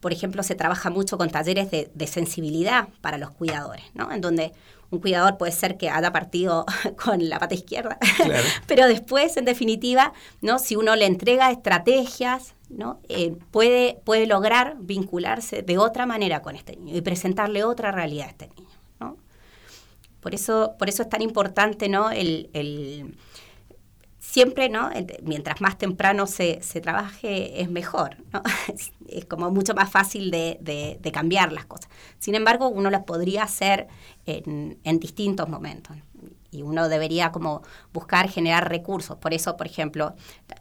por 0.00 0.12
ejemplo, 0.12 0.42
se 0.42 0.54
trabaja 0.54 0.90
mucho 0.90 1.16
con 1.16 1.30
talleres 1.30 1.70
de, 1.70 2.06
sensibilidad 2.06 2.88
para 3.00 3.16
los 3.16 3.30
cuidadores, 3.30 3.86
¿no? 3.94 4.12
En 4.12 4.20
donde 4.20 4.52
un 4.90 5.00
cuidador 5.00 5.38
puede 5.38 5.52
ser 5.52 5.78
que 5.78 5.88
haya 5.88 6.12
partido 6.12 6.66
con 7.02 7.26
la 7.30 7.38
pata 7.38 7.54
izquierda, 7.54 7.98
pero 8.66 8.86
después, 8.86 9.38
en 9.38 9.46
definitiva, 9.46 10.12
¿no? 10.42 10.58
Si 10.58 10.76
uno 10.76 10.94
le 10.94 11.06
entrega 11.06 11.50
estrategias, 11.50 12.54
¿no? 12.68 13.00
Eh, 13.08 13.34
puede, 13.50 14.02
puede 14.04 14.26
lograr 14.26 14.76
vincularse 14.80 15.62
de 15.62 15.78
otra 15.78 16.04
manera 16.04 16.42
con 16.42 16.56
este 16.56 16.76
niño 16.76 16.94
y 16.94 17.00
presentarle 17.00 17.64
otra 17.64 17.90
realidad 17.90 18.26
a 18.26 18.30
este 18.30 18.48
niño. 18.48 18.64
Por 20.24 20.34
eso, 20.34 20.74
por 20.78 20.88
eso 20.88 21.02
es 21.02 21.10
tan 21.10 21.20
importante, 21.20 21.86
¿no? 21.90 22.10
El, 22.10 23.14
siempre, 24.18 24.70
¿no? 24.70 24.88
Mientras 25.22 25.60
más 25.60 25.76
temprano 25.76 26.26
se, 26.26 26.62
trabaje, 26.82 27.60
es 27.60 27.68
mejor, 27.68 28.16
¿no? 28.32 28.42
Es, 29.06 29.26
como 29.26 29.50
mucho 29.50 29.74
más 29.74 29.90
fácil 29.90 30.30
de, 30.30 31.10
cambiar 31.12 31.52
las 31.52 31.66
cosas. 31.66 31.90
Sin 32.18 32.34
embargo, 32.34 32.68
uno 32.68 32.88
las 32.88 33.04
podría 33.04 33.42
hacer 33.42 33.86
en, 34.24 34.98
distintos 34.98 35.46
momentos 35.46 35.94
y 36.50 36.62
uno 36.62 36.88
debería 36.88 37.30
como 37.30 37.60
buscar 37.92 38.30
generar 38.30 38.70
recursos. 38.70 39.18
Por 39.18 39.34
eso, 39.34 39.58
por 39.58 39.66
ejemplo, 39.66 40.14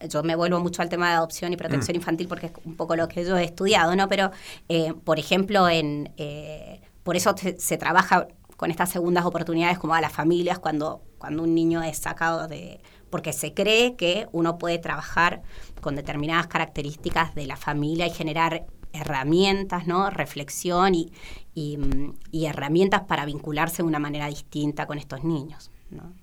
yo 0.10 0.24
me 0.24 0.36
vuelvo 0.36 0.60
mucho 0.60 0.82
al 0.82 0.90
tema 0.90 1.08
de 1.08 1.16
adopción 1.16 1.54
y 1.54 1.56
protección 1.56 1.96
mm. 1.96 2.02
infantil 2.02 2.28
porque 2.28 2.48
es 2.48 2.54
un 2.66 2.76
poco 2.76 2.98
lo 2.98 3.08
que 3.08 3.24
yo 3.24 3.38
he 3.38 3.46
estudiado, 3.46 3.96
¿no? 3.96 4.10
Pero, 4.10 4.32
eh, 4.68 4.94
por 5.06 5.20
ejemplo, 5.20 5.70
en, 5.70 6.12
eh, 6.18 6.82
por 7.04 7.16
eso 7.16 7.36
se, 7.38 7.78
trabaja 7.78 8.28
con 8.58 8.72
estas 8.72 8.90
segundas 8.90 9.26
oportunidades 9.26 9.80
como 9.80 9.96
a 9.96 10.02
las 10.02 10.12
familias 10.12 10.60
cuando, 10.60 11.02
cuando 11.18 11.44
un 11.44 11.56
niño 11.56 11.84
es 11.84 11.98
sacado 11.98 12.48
de... 12.48 12.82
porque 13.10 13.34
se 13.34 13.54
cree 13.54 13.96
que 13.96 14.28
uno 14.32 14.58
puede 14.58 14.78
trabajar 14.78 15.42
con 15.82 15.96
determinadas 15.96 16.48
características 16.48 17.36
de 17.36 17.46
la 17.48 17.58
familia 17.58 18.08
y 18.08 18.12
generar 18.12 18.66
herramientas, 18.94 19.88
¿no? 19.88 20.10
Reflexión 20.10 20.94
y, 20.94 21.12
y, 21.56 22.46
herramientas 22.46 23.02
para 23.02 23.26
vincularse 23.26 23.78
de 23.78 23.84
una 23.84 24.00
manera 24.00 24.28
distinta 24.28 24.86
con 24.86 25.00
estos 25.00 25.24
niños, 25.24 25.72
¿no? 25.90 26.14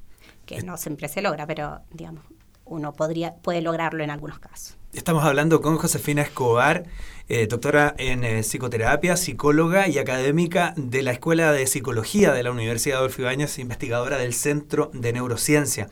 Que 0.46 0.62
no 0.62 0.76
siempre 0.76 1.08
se 1.08 1.20
logra, 1.20 1.46
pero 1.46 1.80
digamos, 1.90 2.24
uno 2.64 2.92
podría, 2.92 3.34
puede 3.34 3.60
lograrlo 3.60 4.02
en 4.04 4.10
algunos 4.10 4.38
casos. 4.38 4.78
Estamos 4.92 5.24
hablando 5.24 5.60
con 5.60 5.76
Josefina 5.76 6.22
Escobar, 6.22 6.84
eh, 7.32 7.46
doctora 7.46 7.94
en 7.96 8.24
eh, 8.24 8.42
psicoterapia, 8.42 9.16
psicóloga 9.16 9.86
y 9.86 9.98
académica 9.98 10.74
de 10.76 11.02
la 11.02 11.12
Escuela 11.12 11.52
de 11.52 11.68
Psicología 11.68 12.32
de 12.32 12.42
la 12.42 12.50
Universidad 12.50 12.96
de 12.96 12.98
Adolfo 12.98 13.22
Ibáñez, 13.22 13.60
investigadora 13.60 14.18
del 14.18 14.34
Centro 14.34 14.90
de 14.94 15.12
Neurociencia. 15.12 15.88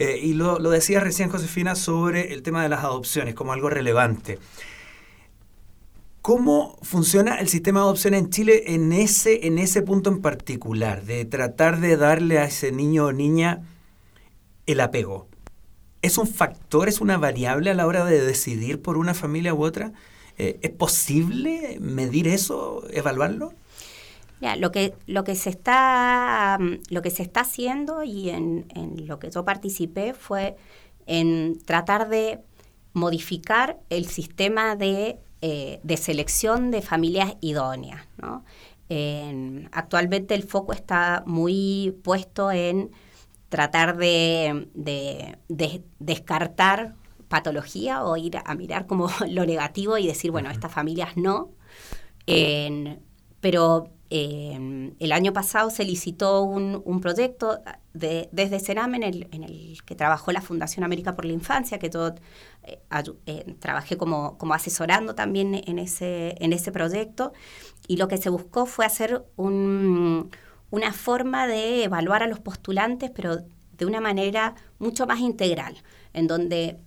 Eh, 0.00 0.18
y 0.20 0.32
lo, 0.32 0.58
decía 0.58 0.98
recién 0.98 1.28
Josefina 1.28 1.76
sobre 1.76 2.32
el 2.34 2.42
tema 2.42 2.64
de 2.64 2.70
las 2.70 2.82
adopciones 2.82 3.36
como 3.36 3.52
algo 3.52 3.70
relevante. 3.70 4.40
¿Cómo 6.22 6.76
funciona 6.82 7.36
el 7.36 7.46
sistema 7.46 7.78
de 7.78 7.84
adopción 7.84 8.14
en 8.14 8.28
Chile 8.30 8.74
en 8.74 8.92
ese, 8.92 9.46
en 9.46 9.60
ese 9.60 9.82
punto 9.82 10.10
en 10.10 10.20
particular, 10.20 11.04
de 11.04 11.24
tratar 11.24 11.78
de 11.78 11.96
darle 11.96 12.40
a 12.40 12.46
ese 12.46 12.72
niño 12.72 13.06
o 13.06 13.12
niña 13.12 13.62
el 14.66 14.80
apego? 14.80 15.28
¿Es 16.02 16.18
un 16.18 16.26
factor, 16.26 16.88
es 16.88 17.00
una 17.00 17.16
variable 17.16 17.70
a 17.70 17.74
la 17.74 17.86
hora 17.86 18.04
de 18.04 18.20
decidir 18.20 18.82
por 18.82 18.96
una 18.98 19.14
familia 19.14 19.54
u 19.54 19.62
otra? 19.62 19.92
Eh, 20.42 20.58
¿Es 20.62 20.70
posible 20.70 21.76
medir 21.82 22.26
eso, 22.26 22.82
evaluarlo? 22.90 23.52
Lo 24.56 24.72
que 24.72 24.94
lo 25.06 25.22
que 25.22 25.34
se 25.34 25.50
está 25.50 26.56
mm, 26.58 26.76
lo 26.88 27.02
que 27.02 27.10
se 27.10 27.22
está 27.22 27.40
haciendo 27.42 28.02
y 28.04 28.30
en, 28.30 28.64
lo 29.06 29.18
que 29.18 29.30
yo 29.30 29.44
participé 29.44 30.14
fue 30.14 30.56
en 31.04 31.58
tratar 31.66 32.08
de 32.08 32.38
modificar 32.94 33.80
el 33.90 34.06
sistema 34.06 34.76
de, 34.76 35.18
eh, 35.42 35.96
selección 35.98 36.70
de 36.70 36.80
familias 36.80 37.34
idóneas. 37.42 38.00
actualmente 39.72 40.34
el 40.34 40.44
foco 40.44 40.72
está 40.72 41.22
muy 41.26 41.94
puesto 42.02 42.50
en 42.50 42.90
tratar 43.50 43.98
de, 43.98 44.66
descartar 45.98 46.94
patología 47.30 48.04
o 48.04 48.18
ir 48.18 48.36
a 48.44 48.54
mirar 48.54 48.86
como 48.86 49.08
lo 49.30 49.46
negativo 49.46 49.96
y 49.96 50.06
decir, 50.06 50.30
bueno, 50.30 50.50
estas 50.50 50.70
familias 50.70 51.16
no. 51.16 51.52
pero 53.40 53.90
el 54.10 55.12
año 55.12 55.32
pasado 55.32 55.70
se 55.70 55.84
licitó 55.84 56.42
un, 56.42 57.00
proyecto 57.00 57.60
de, 57.94 58.28
desde 58.32 58.58
CERAM 58.58 58.96
en 58.96 59.02
el, 59.04 59.28
en 59.30 59.44
el, 59.44 59.78
que 59.86 59.94
trabajó 59.94 60.32
la 60.32 60.42
Fundación 60.42 60.84
América 60.84 61.14
por 61.14 61.24
la 61.24 61.32
Infancia, 61.32 61.78
que 61.78 61.88
yo 61.88 62.08
eh, 62.64 62.80
eh, 63.26 63.56
trabajé 63.60 63.96
como, 63.96 64.36
como 64.36 64.52
asesorando 64.54 65.14
también 65.14 65.62
en 65.64 65.78
ese, 65.78 66.34
en 66.40 66.52
ese 66.52 66.72
proyecto, 66.72 67.32
y 67.86 67.96
lo 67.98 68.08
que 68.08 68.16
se 68.16 68.30
buscó 68.30 68.66
fue 68.66 68.84
hacer 68.84 69.24
un 69.36 70.30
una 70.70 70.92
forma 70.92 71.46
de 71.46 71.84
evaluar 71.84 72.22
a 72.22 72.26
los 72.26 72.38
postulantes, 72.38 73.10
pero 73.10 73.38
de 73.72 73.86
una 73.86 74.00
manera 74.00 74.54
mucho 74.78 75.06
más 75.06 75.20
integral, 75.20 75.76
en 76.12 76.26
donde 76.26 76.78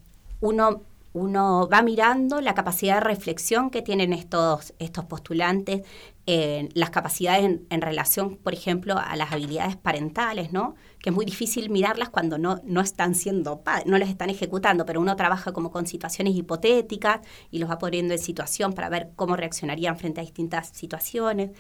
uno, 0.44 0.84
uno 1.14 1.70
va 1.72 1.82
mirando 1.82 2.42
la 2.42 2.54
capacidad 2.54 2.96
de 2.96 3.00
reflexión 3.00 3.70
que 3.70 3.82
tienen 3.82 4.12
estos, 4.12 4.74
estos 4.78 5.06
postulantes, 5.06 5.84
las 6.26 6.90
capacidades 6.90 7.60
en, 7.70 7.82
relación, 7.82 8.36
por 8.36 8.54
ejemplo, 8.54 8.98
a 8.98 9.16
las 9.16 9.32
habilidades 9.32 9.78
parentales, 9.78 10.52
¿no? 10.52 10.76
Que 11.00 11.12
es 11.12 11.16
muy 11.16 11.26
difícil 11.26 11.70
mirarlas 11.70 12.10
cuando 12.10 12.38
no, 12.38 12.60
no 12.66 12.82
están 12.82 13.16
siendo 13.16 13.62
no 13.86 13.98
las 13.98 14.10
están 14.10 14.30
ejecutando, 14.30 14.86
pero 14.86 15.00
uno 15.00 15.16
trabaja 15.16 15.54
como 15.54 15.72
con 15.72 15.88
situaciones 15.88 16.36
hipotéticas 16.36 17.22
y 17.50 17.60
los 17.60 17.70
va 17.70 17.78
poniendo 17.78 18.14
en 18.14 18.20
situación 18.20 18.74
para 18.74 18.90
ver 18.90 19.12
cómo 19.16 19.38
reaccionarían 19.38 19.98
frente 19.98 20.20
a 20.20 20.24
distintas 20.24 20.70
situaciones 20.70 21.52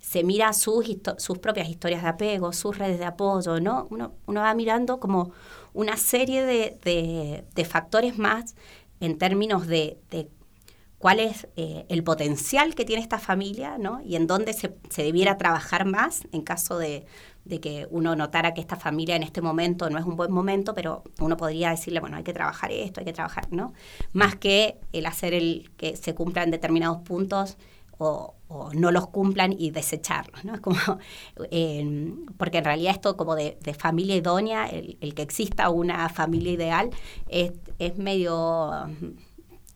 se 0.00 0.24
mira 0.24 0.52
sus, 0.52 0.84
sus 1.18 1.38
propias 1.38 1.68
historias 1.68 2.02
de 2.02 2.08
apego, 2.08 2.52
sus 2.52 2.76
redes 2.76 2.98
de 2.98 3.04
apoyo, 3.04 3.60
¿no? 3.60 3.86
Uno, 3.90 4.14
uno 4.26 4.40
va 4.40 4.52
mirando 4.52 4.98
como 4.98 5.30
una 5.74 5.96
serie 5.96 6.44
de, 6.44 7.44
de, 7.54 7.64
factores 7.64 8.18
más 8.18 8.54
en 9.00 9.18
términos 9.18 9.66
de, 9.66 9.98
cuál 10.98 11.18
es 11.18 11.48
eh, 11.56 11.84
el 11.88 12.04
potencial 12.04 12.74
que 12.74 12.84
tiene 12.84 13.02
esta 13.02 13.18
familia, 13.18 13.76
¿no? 13.78 14.00
Y 14.02 14.16
en 14.16 14.26
dónde 14.26 14.52
se, 14.52 14.74
se 14.90 15.02
debiera 15.02 15.36
trabajar 15.38 15.84
más 15.84 16.22
en 16.30 16.42
caso 16.42 16.78
de, 16.78 17.06
de, 17.44 17.60
que 17.60 17.88
uno 17.90 18.14
notara 18.14 18.54
que 18.54 18.60
esta 18.60 18.76
familia 18.76 19.16
en 19.16 19.24
este 19.24 19.40
momento 19.40 19.90
no 19.90 19.98
es 19.98 20.04
un 20.04 20.16
buen 20.16 20.30
momento, 20.30 20.74
pero 20.74 21.02
uno 21.18 21.36
podría 21.36 21.70
decirle, 21.70 22.00
bueno, 22.00 22.16
hay 22.16 22.22
que 22.22 22.32
trabajar 22.32 22.70
esto, 22.70 23.00
hay 23.00 23.06
que 23.06 23.12
trabajar, 23.12 23.48
¿no? 23.50 23.72
Más 24.12 24.36
que 24.36 24.78
el 24.92 25.06
hacer 25.06 25.34
el 25.34 25.70
que 25.76 25.96
se 25.96 26.14
cumplan 26.14 26.50
determinados 26.50 26.98
puntos 27.02 27.56
o, 28.04 28.34
no 28.74 28.90
los 28.90 29.08
cumplan 29.08 29.54
y 29.58 29.70
desecharlos, 29.70 30.44
¿no? 30.44 30.54
Es 30.54 30.60
como, 30.60 30.76
em, 31.50 32.26
porque 32.36 32.58
en 32.58 32.64
realidad 32.64 32.92
esto 32.92 33.16
como 33.16 33.34
de, 33.34 33.56
familia 33.78 34.14
idónea, 34.14 34.66
el, 34.66 35.14
que 35.14 35.22
exista 35.22 35.70
una 35.70 36.08
familia 36.10 36.52
ideal, 36.52 36.90
es, 37.28 37.52
es 37.78 37.96
medio 37.96 38.86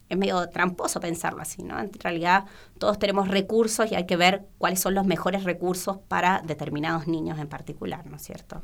es 0.08 0.16
medio 0.16 0.48
tramposo 0.50 1.00
pensarlo 1.00 1.42
así, 1.42 1.62
¿no? 1.62 1.80
En 1.80 1.92
realidad 1.94 2.44
todos 2.78 2.98
tenemos 2.98 3.28
recursos 3.28 3.90
y 3.90 3.94
hay 3.94 4.06
que 4.06 4.16
ver 4.16 4.46
cuáles 4.58 4.80
son 4.80 4.94
los 4.94 5.06
mejores 5.06 5.44
recursos 5.44 5.98
para 6.08 6.42
determinados 6.46 7.08
niños 7.08 7.38
en 7.38 7.48
particular, 7.48 8.06
¿no 8.06 8.16
es 8.16 8.22
cierto? 8.22 8.62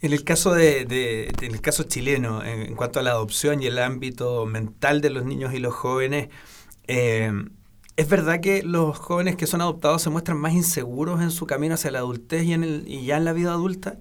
En 0.00 0.12
el 0.12 0.22
caso 0.22 0.52
de, 0.52 0.82
en 1.40 1.54
el 1.54 1.60
caso 1.60 1.84
chileno, 1.84 2.44
en, 2.44 2.76
cuanto 2.76 3.00
a 3.00 3.02
la 3.02 3.10
adopción 3.10 3.62
y 3.62 3.66
el 3.66 3.78
ámbito 3.78 4.46
mental 4.46 5.00
de 5.00 5.10
los 5.10 5.24
niños 5.24 5.54
y 5.54 5.58
los 5.58 5.74
jóvenes, 5.74 6.28
eh, 6.86 7.32
¿Es 7.96 8.08
verdad 8.08 8.40
que 8.40 8.62
los 8.64 8.98
jóvenes 8.98 9.36
que 9.36 9.46
son 9.46 9.60
adoptados 9.60 10.02
se 10.02 10.10
muestran 10.10 10.36
más 10.38 10.52
inseguros 10.52 11.22
en 11.22 11.30
su 11.30 11.46
camino 11.46 11.74
hacia 11.74 11.92
la 11.92 12.00
adultez 12.00 12.42
y, 12.44 12.52
en 12.52 12.64
el, 12.64 12.84
ya 12.86 13.16
en 13.18 13.24
la 13.24 13.32
vida 13.32 13.52
adulta? 13.52 13.98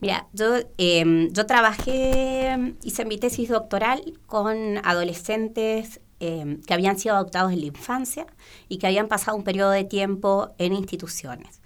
Mira, 0.00 0.28
yo, 0.32 0.54
em, 0.78 1.30
yo 1.32 1.44
trabajé, 1.44 2.76
hice 2.82 3.04
mi 3.04 3.18
tesis 3.18 3.50
doctoral 3.50 4.14
con 4.26 4.78
adolescentes 4.84 6.00
em, 6.20 6.62
que 6.62 6.72
habían 6.72 6.98
sido 6.98 7.14
adoptados 7.16 7.52
en 7.52 7.60
la 7.60 7.66
infancia 7.66 8.26
y 8.68 8.78
que 8.78 8.86
habían 8.86 9.08
pasado 9.08 9.36
un 9.36 9.44
periodo 9.44 9.70
de 9.70 9.84
tiempo 9.84 10.54
en 10.58 10.72
instituciones. 10.72 11.60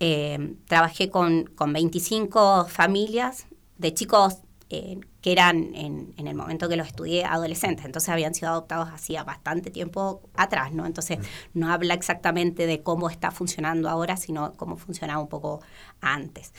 Em, 0.00 0.56
trabajé 0.66 1.08
con, 1.08 1.44
con 1.44 1.72
25 1.72 2.66
familias 2.66 3.46
de 3.78 3.94
chicos 3.94 4.38
que 4.68 5.32
eran 5.32 5.74
en, 5.74 6.12
el 6.16 6.34
momento 6.34 6.68
que 6.68 6.76
los 6.76 6.86
estudié 6.86 7.24
adolescentes, 7.24 7.86
entonces 7.86 8.10
habían 8.10 8.34
sido 8.34 8.50
adoptados 8.50 8.88
hacía 8.90 9.24
bastante 9.24 9.70
tiempo 9.70 10.20
atrás, 10.34 10.72
¿no? 10.72 10.84
Entonces 10.84 11.18
no 11.54 11.72
habla 11.72 11.94
exactamente 11.94 12.66
de 12.66 12.82
cómo 12.82 13.08
está 13.08 13.30
funcionando 13.30 13.88
ahora, 13.88 14.16
sino 14.16 14.52
cómo 14.54 14.76
funcionaba 14.76 15.20
un 15.22 15.28
poco 15.28 15.60
antes. 16.00 16.52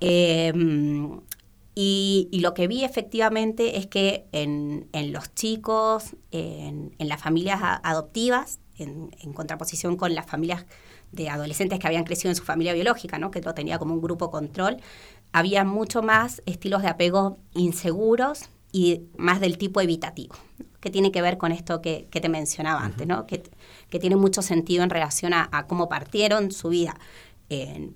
Em, 0.00 1.20
y, 1.74 2.28
lo 2.40 2.54
que 2.54 2.68
vi 2.68 2.84
efectivamente 2.84 3.78
es 3.78 3.86
que 3.86 4.26
en, 4.32 4.86
los 5.12 5.34
chicos, 5.34 6.16
en, 6.30 6.94
las 6.98 7.20
familias 7.20 7.60
adoptivas, 7.82 8.60
en, 8.78 9.32
contraposición 9.32 9.96
con 9.96 10.14
las 10.14 10.26
familias 10.26 10.64
de 11.12 11.28
adolescentes 11.28 11.78
que 11.78 11.86
habían 11.86 12.04
crecido 12.04 12.30
en 12.30 12.36
su 12.36 12.44
familia 12.44 12.72
biológica, 12.72 13.18
¿no? 13.18 13.30
que 13.30 13.40
lo 13.40 13.54
tenía 13.54 13.78
como 13.78 13.94
un 13.94 14.00
grupo 14.00 14.30
control, 14.30 14.78
había 15.32 15.64
mucho 15.64 16.02
más 16.02 16.42
estilos 16.46 16.82
de 16.82 16.88
apego 16.88 17.38
inseguros 17.54 18.42
y 18.72 19.02
más 19.16 19.40
del 19.40 19.58
tipo 19.58 19.80
evitativo, 19.80 20.34
que 20.80 20.90
tiene 20.90 21.12
que 21.12 21.22
ver 21.22 21.38
con 21.38 21.52
esto 21.52 21.80
que, 21.80 22.08
te 22.10 22.28
mencionaba 22.28 22.84
antes, 22.84 23.06
¿no? 23.06 23.26
que, 23.26 23.42
tiene 24.00 24.16
mucho 24.16 24.42
sentido 24.42 24.82
en 24.82 24.90
relación 24.90 25.32
a, 25.32 25.66
cómo 25.68 25.88
partieron 25.88 26.50
su 26.50 26.68
vida. 26.68 26.98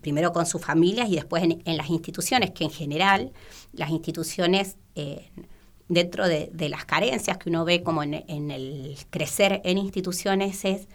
primero 0.01 0.33
con 0.33 0.47
sus 0.47 0.65
familias 0.65 1.09
y 1.09 1.17
después 1.17 1.43
en, 1.43 1.77
las 1.77 1.91
instituciones, 1.91 2.53
que 2.53 2.65
en 2.65 2.71
general 2.71 3.33
las 3.73 3.91
instituciones, 3.91 4.77
eh, 4.95 5.31
dentro 5.89 6.29
de, 6.29 6.51
las 6.69 6.85
carencias 6.85 7.39
que 7.39 7.49
uno 7.49 7.65
ve 7.65 7.83
como 7.83 8.03
en, 8.03 8.15
el 8.51 8.97
crecer 9.11 9.61
en 9.65 9.79
instituciones, 9.79 10.65
es 10.65 10.89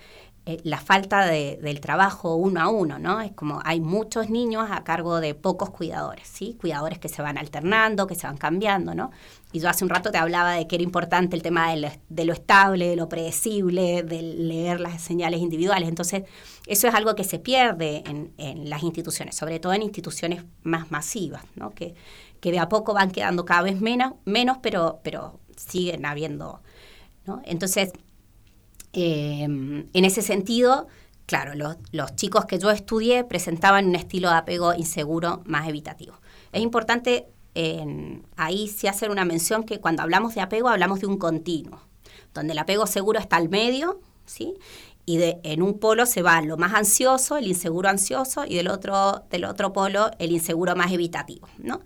eh, 0.45 0.59
la 0.63 0.77
falta 0.77 1.25
de, 1.25 1.57
del 1.61 1.79
trabajo 1.79 2.35
uno 2.35 2.61
a 2.61 2.67
uno, 2.67 2.99
¿no? 2.99 3.21
Es 3.21 3.31
como 3.31 3.61
hay 3.63 3.79
muchos 3.79 4.29
niños 4.29 4.67
a 4.69 4.83
cargo 4.83 5.21
de 5.21 5.35
pocos 5.35 5.69
cuidadores, 5.69 6.27
¿sí? 6.27 6.57
Cuidadores 6.59 6.99
que 6.99 7.07
se 7.07 7.21
van 7.21 7.37
alternando, 7.37 8.07
que 8.07 8.15
se 8.15 8.27
van 8.27 8.35
cambiando, 8.35 8.93
¿no? 8.93 9.11
Y 9.53 9.61
yo 9.61 9.69
hace 9.69 9.85
un 9.85 9.89
rato 9.89 10.11
te 10.11 10.17
hablaba 10.17 10.55
de 10.55 10.67
que 10.67 10.75
era 10.75 10.83
importante 10.83 11.35
el 11.35 11.41
tema 11.41 11.71
de 11.71 11.77
lo, 11.77 11.89
de 12.09 12.25
lo 12.25 12.33
estable, 12.33 12.89
de 12.89 12.95
lo 12.97 13.07
predecible, 13.07 14.03
de 14.03 14.21
leer 14.21 14.81
las 14.81 15.01
señales 15.01 15.39
individuales. 15.39 15.87
Entonces, 15.87 16.23
eso 16.67 16.87
es 16.87 16.93
algo 16.93 17.15
que 17.15 17.23
se 17.23 17.39
pierde 17.39 18.03
en, 18.05 18.33
en 18.37 18.69
las 18.69 18.83
instituciones, 18.83 19.35
sobre 19.35 19.59
todo 19.59 19.73
en 19.73 19.81
instituciones 19.81 20.43
más 20.61 20.91
masivas, 20.91 21.43
¿no? 21.55 21.71
Que, 21.71 21.95
que 22.43 22.51
de 22.51 22.59
a 22.59 22.67
poco 22.67 22.93
van 22.93 23.09
quedando 23.09 23.45
cada 23.45 23.61
vez 23.63 23.79
menos, 23.79 24.13
menos 24.25 24.57
pero, 24.61 24.99
pero 25.01 25.39
siguen 25.55 26.05
habiendo, 26.05 26.61
¿no? 27.25 27.41
Entonces, 27.45 27.93
Em, 28.93 29.87
en 29.93 30.05
ese 30.05 30.21
sentido, 30.21 30.87
claro, 31.25 31.53
los, 31.55 32.15
chicos 32.15 32.45
que 32.45 32.59
yo 32.59 32.69
estudié 32.69 33.23
presentaban 33.23 33.87
un 33.87 33.95
estilo 33.95 34.29
de 34.29 34.35
apego 34.35 34.75
inseguro 34.75 35.41
más 35.45 35.67
evitativo. 35.67 36.13
Es 36.51 36.61
importante 36.61 37.27
ahí 38.35 38.67
sí 38.67 38.87
hacer 38.87 39.11
una 39.11 39.25
mención 39.25 39.63
que 39.63 39.79
cuando 39.79 40.01
hablamos 40.01 40.33
de 40.33 40.41
apego 40.41 40.69
hablamos 40.69 41.01
de 41.01 41.07
un 41.07 41.17
continuo, 41.17 41.81
donde 42.33 42.53
el 42.53 42.59
apego 42.59 42.87
seguro 42.87 43.19
está 43.19 43.35
al 43.35 43.49
medio, 43.49 43.99
¿sí? 44.25 44.55
Y 45.05 45.17
de, 45.17 45.39
en 45.43 45.61
un 45.61 45.77
polo 45.77 46.07
se 46.07 46.23
va 46.23 46.41
lo 46.41 46.57
más 46.57 46.73
ansioso, 46.73 47.37
el 47.37 47.47
inseguro 47.47 47.89
ansioso, 47.89 48.45
y 48.45 48.55
del 48.55 48.69
otro, 48.69 49.23
del 49.29 49.45
otro 49.45 49.71
polo 49.71 50.09
el 50.17 50.31
inseguro 50.31 50.75
más 50.75 50.91
evitativo, 50.91 51.47
¿no? 51.59 51.81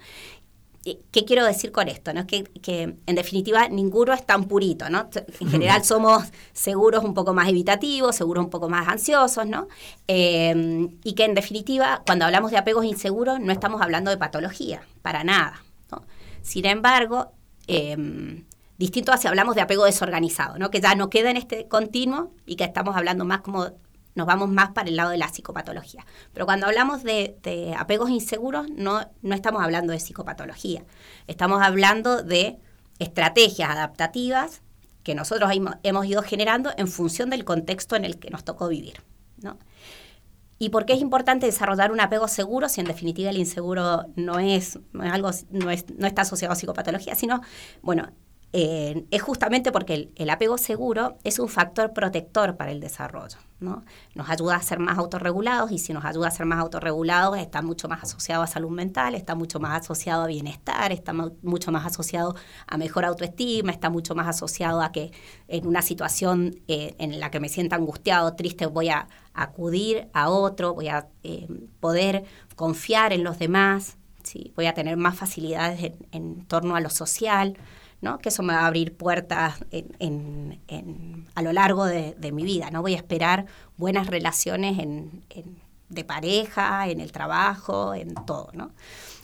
¿Qué 1.12 1.26
quiero 1.26 1.46
decir 1.46 1.72
con 1.72 1.88
esto? 1.88 2.14
¿no? 2.14 2.26
Que, 2.26 2.44
que, 2.44 2.96
en 3.06 3.16
definitiva 3.16 3.68
ninguno 3.68 4.14
es 4.14 4.26
tan 4.26 4.46
purito, 4.46 4.90
¿no? 4.90 5.10
En 5.40 5.50
general 5.50 5.84
somos 5.84 6.24
seguros 6.54 7.04
un 7.04 7.14
poco 7.14 7.34
más 7.34 7.50
evitativos, 7.50 8.16
seguros 8.16 8.46
un 8.46 8.50
poco 8.50 8.70
más 8.70 8.88
ansiosos, 8.88 9.46
¿no? 9.46 9.68
Em, 10.08 10.98
y 11.04 11.14
que 11.14 11.26
en 11.26 11.34
definitiva, 11.34 12.04
cuando 12.06 12.26
hablamos 12.26 12.52
de 12.52 12.58
apegos 12.58 12.86
inseguros, 12.86 13.40
no 13.40 13.52
estamos 13.52 13.82
hablando 13.82 14.12
de 14.12 14.18
patología, 14.18 14.82
para 15.02 15.24
nada. 15.24 15.64
¿no? 15.92 16.04
Sin 16.42 16.66
embargo, 16.66 17.32
eh, 17.68 18.44
distinto 18.78 19.12
a 19.12 19.18
si 19.18 19.28
hablamos 19.28 19.56
de 19.56 19.62
apego 19.62 19.86
desorganizado, 19.86 20.58
¿no? 20.58 20.70
Que 20.70 20.80
ya 20.80 20.96
no 20.96 21.10
queda 21.10 21.32
en 21.32 21.38
este 21.38 21.68
continuo 21.68 22.32
y 22.46 22.56
que 22.56 22.64
estamos 22.64 22.96
hablando 22.96 23.26
más 23.26 23.42
como 23.42 23.72
nos 24.18 24.26
vamos 24.26 24.50
más 24.50 24.72
para 24.72 24.90
el 24.90 24.96
lado 24.96 25.12
de 25.12 25.18
la 25.18 25.30
psicopatología. 25.30 26.06
Pero 26.34 26.46
cuando 26.46 26.66
hablamos 26.66 27.04
de, 27.04 27.38
apegos 27.78 28.10
inseguros, 28.10 28.68
no, 28.70 29.10
no 29.22 29.36
estamos 29.36 29.64
hablando 29.64 29.94
de 29.94 30.00
psicopatología, 30.00 30.84
estamos 31.28 31.62
hablando 31.62 32.24
de 32.24 32.58
estrategias 33.00 33.70
adaptativas 33.70 34.64
que 35.04 35.14
nosotros 35.16 35.52
hemos 35.84 36.06
ido 36.06 36.22
generando 36.24 36.72
en 36.78 36.88
función 36.88 37.30
del 37.30 37.46
contexto 37.46 37.96
en 37.96 38.04
el 38.04 38.18
que 38.18 38.32
nos 38.32 38.44
tocó 38.44 38.68
vivir. 38.68 39.04
¿no? 39.38 39.58
¿Y 40.60 40.70
por 40.70 40.86
qué 40.86 40.94
es 40.94 41.02
importante 41.02 41.46
desarrollar 41.46 41.92
un 41.92 42.02
apego 42.02 42.28
seguro 42.28 42.68
si 42.70 42.82
en 42.82 42.88
definitiva 42.88 43.30
el 43.30 43.38
inseguro 43.38 44.06
no 44.16 44.40
es, 44.40 44.80
algo, 45.00 45.30
no, 45.52 45.70
es, 45.70 45.86
no 45.96 46.08
está 46.08 46.24
asociado 46.24 46.54
a 46.54 46.56
psicopatología, 46.56 47.14
sino, 47.14 47.42
bueno, 47.84 48.10
eh, 48.54 49.06
es 49.12 49.22
justamente 49.22 49.72
porque 49.72 50.10
el, 50.16 50.30
apego 50.30 50.58
seguro 50.58 51.18
es 51.24 51.38
un 51.38 51.50
factor 51.50 51.94
protector 51.94 52.58
para 52.58 52.72
el 52.72 52.80
desarrollo. 52.80 53.38
¿No? 53.60 53.84
Nos 54.14 54.30
ayuda 54.30 54.56
a 54.56 54.62
ser 54.62 54.80
más 54.80 54.98
autorregulados 54.98 55.72
y 55.72 55.80
si 55.80 55.94
nos 55.94 56.06
ayuda 56.06 56.28
a 56.28 56.32
ser 56.32 56.46
más 56.46 56.60
autorregulados 56.60 57.38
está 57.38 57.62
mucho 57.62 57.88
más 57.88 58.04
asociado 58.04 58.44
a 58.44 58.48
salud 58.48 58.70
mental, 58.70 59.16
está 59.16 59.36
mucho 59.36 59.60
más 59.60 59.82
asociado 59.82 60.24
a 60.24 60.28
bienestar, 60.28 60.92
está 60.92 61.14
mucho 61.14 61.72
más 61.72 61.86
asociado 61.86 62.36
a 62.68 62.78
mejor 62.78 63.06
autoestima, 63.06 63.72
está 63.72 63.90
mucho 63.90 64.14
más 64.16 64.28
asociado 64.28 64.82
a 64.82 64.92
que 64.92 65.12
en 65.48 65.66
una 65.66 65.82
situación 65.82 66.60
eh, 66.68 66.96
en 67.00 67.20
la 67.20 67.32
que 67.32 67.40
me 67.40 67.50
sienta 67.50 67.76
angustiado, 67.76 68.36
triste, 68.36 68.68
voy 68.68 68.90
a 68.90 69.08
acudir 69.34 70.08
a 70.14 70.30
otro, 70.30 70.74
voy 70.74 70.90
a 70.90 71.08
eh, 71.24 71.48
poder 71.80 72.26
confiar 72.56 73.14
en 73.14 73.24
los 73.24 73.40
demás, 73.40 73.98
¿sí? 74.24 74.54
voy 74.56 74.68
a 74.68 74.74
tener 74.74 74.98
más 74.98 75.16
facilidades 75.16 75.94
en 76.12 76.46
torno 76.46 76.76
a 76.76 76.82
lo 76.82 76.90
social 76.90 77.58
que 78.22 78.30
eso 78.30 78.44
me 78.44 78.54
va 78.54 78.62
a 78.62 78.68
abrir 78.68 78.96
puertas 78.96 79.56
a 81.36 81.42
lo 81.42 81.54
largo 81.54 81.86
de, 81.86 82.32
mi 82.32 82.44
vida. 82.44 82.70
No 82.72 82.82
voy 82.82 82.94
a 82.94 82.98
esperar 82.98 83.46
buenas 83.78 84.08
relaciones 84.08 84.78
de 85.90 86.04
pareja, 86.04 86.88
en 86.88 87.02
el 87.02 87.12
trabajo, 87.12 87.94
en 87.94 88.14
todo. 88.26 88.50
¿no? 88.54 88.72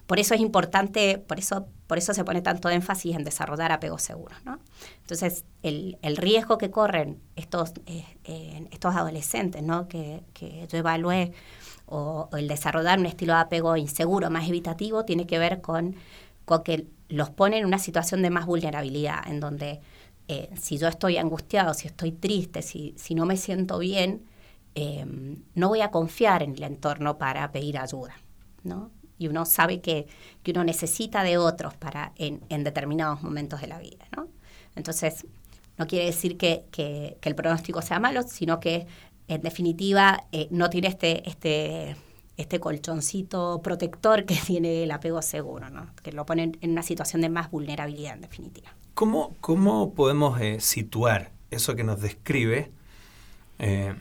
Por 0.08 0.20
eso 0.20 0.34
es 0.34 0.42
importante, 0.42 1.18
por 1.18 1.40
eso, 1.40 1.68
por 1.88 1.98
eso 1.98 2.14
se 2.14 2.24
pone 2.24 2.42
tanto 2.42 2.70
énfasis 2.70 3.16
en 3.16 3.24
desarrollar 3.24 3.72
apegos 3.72 4.02
seguros. 4.02 4.38
¿no? 4.46 4.60
Entonces, 5.02 5.46
el, 5.62 5.98
riesgo 6.18 6.58
que 6.58 6.72
corren 6.72 7.22
estos, 7.36 7.74
eh, 7.86 8.68
estos 8.72 8.96
adolescentes 8.96 9.64
¿no? 9.64 9.88
que, 9.88 10.24
yo 10.70 10.78
evalué 10.78 11.34
o, 11.86 12.30
el 12.34 12.48
desarrollar 12.48 13.00
un 13.00 13.06
estilo 13.06 13.34
de 13.34 13.40
apego 13.40 13.78
inseguro, 13.78 14.30
más 14.30 14.48
evitativo, 14.48 15.06
tiene 15.06 15.28
que 15.28 15.38
ver 15.38 15.62
con, 15.62 15.96
con 16.46 16.64
que 16.64 16.88
los 17.14 17.30
pone 17.30 17.60
en 17.60 17.66
una 17.66 17.78
situación 17.78 18.24
de 18.24 18.32
más 18.32 18.48
vulnerabilidad, 18.48 19.28
en 19.28 19.40
donde 19.40 19.82
eh, 20.28 20.50
si 20.60 20.80
yo 20.80 20.88
estoy 20.88 21.18
angustiado, 21.18 21.76
si 21.76 21.88
estoy 21.88 22.12
triste, 22.12 22.64
si, 22.64 22.96
si 22.98 23.14
no 23.14 23.28
me 23.28 23.38
siento 23.38 23.78
bien, 23.78 24.26
em, 24.74 25.44
no 25.54 25.70
voy 25.70 25.82
a 25.82 25.92
confiar 25.92 26.42
en 26.42 26.56
el 26.56 26.64
entorno 26.64 27.20
para 27.20 27.52
pedir 27.52 27.78
ayuda, 27.78 28.16
¿no? 28.64 28.90
Y 29.20 29.28
uno 29.28 29.46
sabe 29.46 29.80
que, 29.80 30.08
que 30.42 30.52
uno 30.52 30.64
necesita 30.64 31.24
de 31.24 31.38
otros 31.38 31.76
para 31.76 32.14
en, 32.16 32.42
en, 32.50 32.64
determinados 32.64 33.22
momentos 33.22 33.62
de 33.62 33.68
la 33.68 33.78
vida, 33.78 34.08
¿no? 34.18 34.28
Entonces, 34.76 35.28
no 35.78 35.86
quiere 35.86 36.06
decir 36.06 36.36
que, 36.36 36.66
que, 36.72 37.20
el 37.22 37.36
pronóstico 37.36 37.84
sea 37.84 38.00
malo, 38.00 38.24
sino 38.24 38.60
que 38.60 38.88
en 39.28 39.42
definitiva 39.42 40.26
eh, 40.32 40.48
no 40.50 40.70
tiene 40.72 40.88
este, 40.88 41.30
este 41.30 41.96
este 42.38 42.60
colchoncito 42.60 43.62
protector 43.64 44.26
que 44.26 44.36
tiene 44.46 44.84
el 44.84 44.92
apego 44.92 45.22
seguro, 45.22 45.70
¿no? 45.70 45.88
que 46.02 46.12
lo 46.12 46.26
pone 46.26 46.54
en 46.62 46.72
una 46.72 46.84
situación 46.84 47.22
de 47.22 47.30
más 47.30 47.52
vulnerabilidad 47.52 48.16
en 48.16 48.22
definitiva. 48.22 48.74
¿Cómo, 48.94 49.36
cómo 49.42 49.94
podemos 49.94 50.40
eh, 50.40 50.60
situar 50.60 51.32
eso 51.52 51.76
que 51.76 51.84
nos 51.84 52.02
describe, 52.02 52.72
eh, 53.60 53.96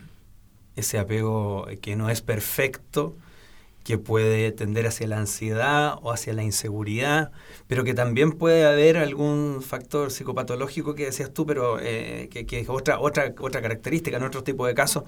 ese 0.75 0.99
apego 0.99 1.67
que 1.81 1.95
no 1.95 2.09
es 2.09 2.21
perfecto, 2.21 3.15
que 3.83 3.97
puede 3.97 4.51
tender 4.51 4.87
hacia 4.87 5.07
la 5.07 5.17
ansiedad 5.17 5.95
o 6.01 6.11
hacia 6.11 6.33
la 6.33 6.43
inseguridad, 6.43 7.31
pero 7.67 7.83
que 7.83 7.93
también 7.93 8.31
puede 8.31 8.65
haber 8.65 8.97
algún 8.97 9.61
factor 9.61 10.09
psicopatológico 10.09 10.95
que 10.95 11.05
decías 11.05 11.33
tú, 11.33 11.45
pero 11.45 11.79
eh, 11.81 12.29
que, 12.29 12.59
es 12.59 12.69
otra, 12.69 12.99
otra, 12.99 13.33
otra 13.39 13.61
característica 13.61 14.17
en 14.17 14.23
otro 14.23 14.43
tipo 14.43 14.65
de 14.65 14.73
casos. 14.73 15.03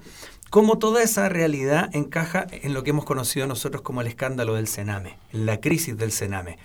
¿Cómo 0.50 0.78
toda 0.78 1.02
esa 1.02 1.28
realidad 1.28 1.90
encaja 1.92 2.46
en 2.50 2.72
lo 2.72 2.82
que 2.82 2.90
hemos 2.90 3.04
conocido 3.04 3.46
nosotros 3.46 3.82
como 3.82 4.00
el 4.00 4.06
escándalo 4.06 4.54
del 4.54 4.68
Sename, 4.68 5.18
la 5.32 5.60
crisis 5.60 5.96
del 5.96 6.12
Sename? 6.12 6.58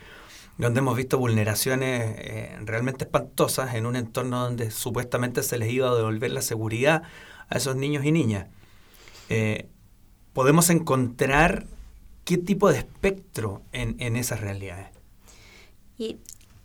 donde 0.57 0.79
hemos 0.79 0.95
visto 0.95 1.17
vulneraciones 1.17 2.15
eh, 2.17 2.55
realmente 2.65 3.05
espantosas 3.05 3.73
en 3.73 3.87
un 3.87 3.95
entorno 3.95 4.43
donde 4.43 4.69
supuestamente 4.69 5.41
se 5.41 5.57
les 5.57 5.71
iba 5.71 5.89
a 5.89 5.95
devolver 5.95 6.31
la 6.31 6.43
seguridad 6.43 7.01
a 7.49 7.57
esos 7.57 7.75
niños 7.75 8.05
y 8.05 8.11
niñas. 8.11 8.47
Eh, 9.29 9.69
podemos 10.33 10.69
encontrar 10.69 11.65
qué 12.25 12.37
tipo 12.37 12.69
de 12.71 12.77
espectro 12.77 13.63
en, 13.71 14.15
esas 14.15 14.41
realidades. 14.41 14.87
Y 15.97 16.17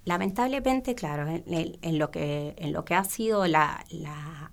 lamentablemente, 0.05 0.95
claro, 0.95 1.27
en, 1.29 1.99
lo, 1.99 2.11
que, 2.11 2.55
en 2.59 2.73
lo 2.73 2.85
que 2.85 2.95
ha 2.95 3.05
sido 3.05 3.47
la, 3.47 3.85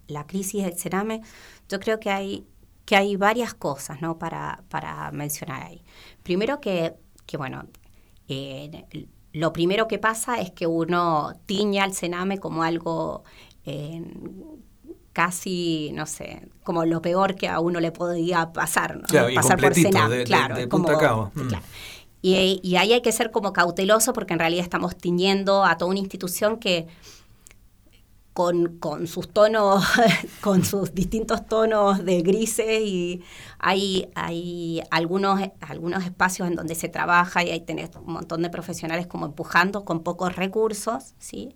la, 0.08 0.26
crisis 0.26 0.64
del 0.64 0.78
cename, 0.78 1.22
yo 1.68 1.80
creo 1.80 2.00
que 2.00 2.10
hay, 2.10 2.46
que 2.86 2.96
hay 2.96 3.16
varias 3.16 3.54
cosas 3.54 4.02
¿no? 4.02 4.18
para, 4.18 4.64
para 4.70 5.12
mencionar 5.12 5.64
ahí. 5.64 5.84
Primero 6.22 6.60
que, 6.60 6.96
que 7.26 7.38
bueno, 7.38 7.66
eh, 8.28 8.86
lo 9.32 9.54
primero 9.54 9.88
que 9.88 10.00
pasa 10.00 10.40
es 10.40 10.52
que 10.52 10.68
uno 10.68 11.34
tiñe 11.46 11.80
al 11.80 11.94
cename 11.94 12.38
como 12.40 12.64
algo 12.64 13.24
eh, 13.66 14.02
casi, 15.14 15.92
no 15.94 16.06
sé, 16.06 16.50
como 16.64 16.86
lo 16.86 17.02
peor 17.02 17.36
que 17.36 17.48
a 17.48 17.60
uno 17.60 17.80
le 17.80 17.92
podía 17.92 18.52
pasar, 18.52 18.98
¿no? 18.98 19.36
pasar 19.36 19.60
por 19.60 19.74
Senam, 19.76 20.12
claro, 20.26 20.68
como, 20.68 21.32
mm. 21.34 21.50
Y, 22.22 22.60
y, 22.64 22.78
ahí 22.78 22.94
hay 22.94 23.02
que 23.02 23.12
ser 23.12 23.32
como 23.32 23.52
cauteloso 23.52 24.14
porque 24.14 24.34
en 24.34 24.40
realidad 24.40 24.64
estamos 24.64 24.96
tiñendo 24.96 25.66
a 25.66 25.78
toda 25.78 25.92
una 25.92 26.00
institución 26.00 26.58
que 26.58 26.88
con, 28.34 28.80
con, 28.80 29.08
sus 29.08 29.30
tonos, 29.30 29.86
con 30.42 30.66
sus 30.66 30.94
distintos 30.94 31.46
tonos 31.46 32.04
de 32.04 32.22
grises 32.22 32.82
y 32.82 33.24
hay, 33.60 34.10
hay 34.16 34.82
algunos, 34.90 35.40
algunos 35.62 36.04
espacios 36.04 36.48
en 36.48 36.56
donde 36.56 36.76
se 36.76 36.90
trabaja 36.90 37.44
y 37.44 37.52
ahí 37.52 37.62
tenés 37.62 37.92
un 37.96 38.14
montón 38.14 38.42
de 38.42 38.50
profesionales 38.50 39.08
como 39.08 39.26
empujando 39.26 39.86
con 39.86 40.04
pocos 40.04 40.36
recursos, 40.36 41.14
¿sí? 41.20 41.56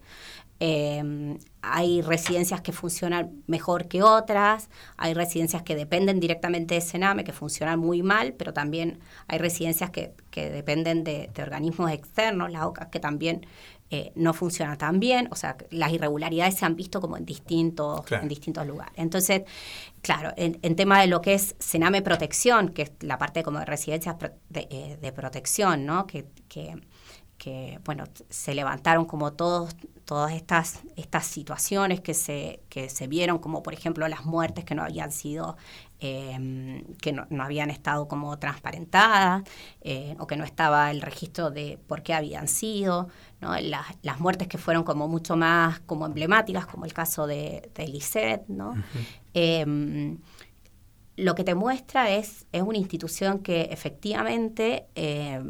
Eh, 0.60 1.38
hay 1.62 2.02
residencias 2.02 2.62
que 2.62 2.72
funcionan 2.72 3.44
mejor 3.46 3.88
que 3.88 4.02
otras, 4.02 4.70
hay 4.96 5.14
residencias 5.14 5.62
que 5.62 5.76
dependen 5.76 6.20
directamente 6.20 6.76
de 6.76 6.82
Sename, 6.82 7.24
que 7.24 7.34
funcionan 7.34 7.80
muy 7.80 8.02
mal, 8.02 8.34
pero 8.34 8.54
también 8.54 9.00
hay 9.28 9.38
residencias 9.38 9.92
que, 9.92 10.14
que 10.32 10.50
dependen 10.50 11.04
de, 11.04 11.30
de, 11.34 11.44
organismos 11.44 11.92
externos, 11.92 12.52
las 12.52 12.64
OCA, 12.64 12.90
que 12.90 13.00
también 13.00 13.46
eh, 13.90 14.12
no 14.16 14.34
funcionan 14.34 14.78
tan 14.78 15.00
bien, 15.00 15.30
o 15.32 15.36
sea, 15.36 15.56
las 15.70 15.94
irregularidades 15.94 16.56
se 16.56 16.66
han 16.66 16.76
visto 16.76 17.00
como 17.00 17.16
en 17.16 17.26
distintos, 17.26 18.04
claro. 18.04 18.24
en 18.24 18.30
distintos 18.30 18.68
lugares. 18.68 18.94
Entonces, 18.98 19.44
claro, 20.02 20.34
en, 20.36 20.60
en, 20.62 20.76
tema 20.76 21.00
de 21.00 21.08
lo 21.08 21.22
que 21.22 21.34
es 21.34 21.56
Sename 21.60 22.02
Protección, 22.02 22.70
que 22.70 22.82
es 22.84 22.92
la 23.00 23.18
parte 23.18 23.44
como 23.44 23.60
de 23.60 23.66
residencias 23.66 24.18
de, 24.50 24.68
eh, 24.70 24.98
de 25.02 25.12
protección, 25.14 25.86
¿no? 25.86 26.06
que, 26.06 26.26
que 26.50 26.76
que 27.38 27.80
bueno, 27.86 28.06
se 28.30 28.54
levantaron 28.56 29.06
como 29.06 29.34
todos, 29.34 29.76
todas 30.06 30.34
estas, 30.34 30.80
estas 30.96 31.26
situaciones 31.28 32.02
que 32.02 32.14
se, 32.14 32.62
que 32.70 32.90
se 32.90 33.08
vieron, 33.08 33.38
como 33.38 33.62
por 33.62 33.74
ejemplo 33.74 34.08
las 34.08 34.26
muertes 34.26 34.66
que 34.66 34.74
no 34.74 34.84
habían 34.84 35.12
sido, 35.12 35.56
eh, 36.00 36.84
que 37.02 37.12
no, 37.12 37.28
no, 37.30 37.44
habían 37.44 37.70
estado 37.70 38.08
como 38.08 38.38
transparentadas, 38.40 39.44
eh, 39.82 40.16
o 40.20 40.26
que 40.26 40.36
no 40.36 40.44
estaba 40.44 40.90
el 40.90 41.02
registro 41.02 41.52
de 41.52 41.80
por 41.88 42.02
qué 42.02 42.14
habían 42.14 42.48
sido, 42.48 43.10
¿no? 43.42 43.56
las, 43.60 43.86
las 44.02 44.20
muertes 44.20 44.48
que 44.48 44.58
fueron 44.58 44.84
como 44.84 45.08
mucho 45.08 45.36
más 45.36 45.80
como 45.82 46.06
emblemáticas, 46.06 46.66
como 46.66 46.86
el 46.86 46.94
caso 46.94 47.28
de, 47.28 47.70
de 47.76 47.88
Lisette, 47.88 48.48
¿no? 48.48 48.72
Uh 48.72 48.76
-huh. 48.76 49.06
eh, 49.34 50.18
lo 51.18 51.34
que 51.34 51.44
te 51.44 51.56
muestra 51.56 52.12
es, 52.12 52.46
es 52.52 52.62
una 52.62 52.78
institución 52.78 53.40
que 53.40 53.64
efectivamente 53.72 54.86
eh, 54.96 55.42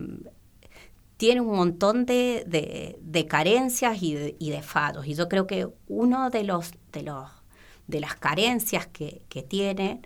tiene 1.17 1.41
un 1.41 1.56
montón 1.56 2.06
de, 2.06 2.45
de, 2.47 2.97
de 3.02 3.28
carencias 3.28 4.02
y 4.02 4.13
de, 4.13 4.36
y 4.39 4.50
de, 4.52 4.62
fados. 4.62 5.06
Y 5.08 5.13
yo 5.13 5.28
creo 5.28 5.45
que 5.45 5.67
uno 5.88 6.30
de 6.30 6.43
los 6.43 6.71
de 6.93 7.04
los 7.04 7.30
de 7.88 8.00
las 8.00 8.15
carencias 8.15 8.88
que, 8.88 9.23
que 9.30 9.43
tiene 9.43 10.02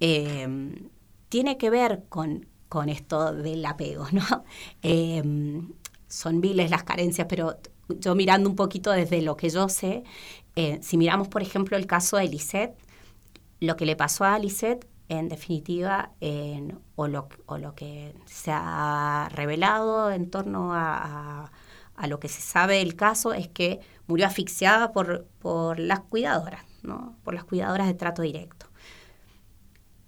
eh, 0.00 0.48
tiene 1.28 1.56
que 1.56 1.70
ver 1.70 2.04
con, 2.08 2.46
con, 2.68 2.88
esto 2.88 3.32
del 3.32 3.64
apego, 3.64 4.06
¿no? 4.12 4.44
Son 6.12 6.42
viles 6.42 6.70
las 6.70 6.84
carencias, 6.84 7.26
pero 7.26 7.56
yo 7.88 8.14
mirando 8.14 8.50
un 8.50 8.54
poquito 8.54 8.90
desde 8.90 9.22
lo 9.22 9.34
que 9.34 9.48
yo 9.48 9.70
sé, 9.70 10.04
eh, 10.56 10.78
si 10.82 10.98
miramos, 10.98 11.28
por 11.28 11.40
ejemplo, 11.40 11.74
el 11.76 11.86
caso 11.86 12.18
de 12.18 12.28
Lisette, 12.28 12.76
lo 13.60 13.76
que 13.76 13.86
le 13.86 13.96
pasó 13.96 14.24
a 14.24 14.38
Lisette 14.38 14.86
en 15.08 15.30
definitiva, 15.30 16.12
o, 16.96 17.08
lo, 17.08 17.28
o, 17.46 17.58
lo, 17.58 17.74
que 17.74 18.14
se 18.26 18.50
ha 18.52 19.30
revelado 19.32 20.10
en 20.10 20.30
torno 20.30 20.74
a, 20.74 21.44
a, 21.44 21.52
a, 21.96 22.06
lo 22.06 22.20
que 22.20 22.28
se 22.28 22.42
sabe 22.42 22.76
del 22.76 22.94
caso 22.94 23.32
es 23.32 23.48
que 23.48 23.80
murió 24.06 24.26
asfixiada 24.26 24.92
por, 24.92 25.26
por 25.38 25.78
las 25.78 26.00
cuidadoras, 26.00 26.64
¿no? 26.82 27.16
por 27.24 27.34
las 27.34 27.44
cuidadoras 27.44 27.86
de 27.86 27.94
trato 27.94 28.20
directo. 28.22 28.66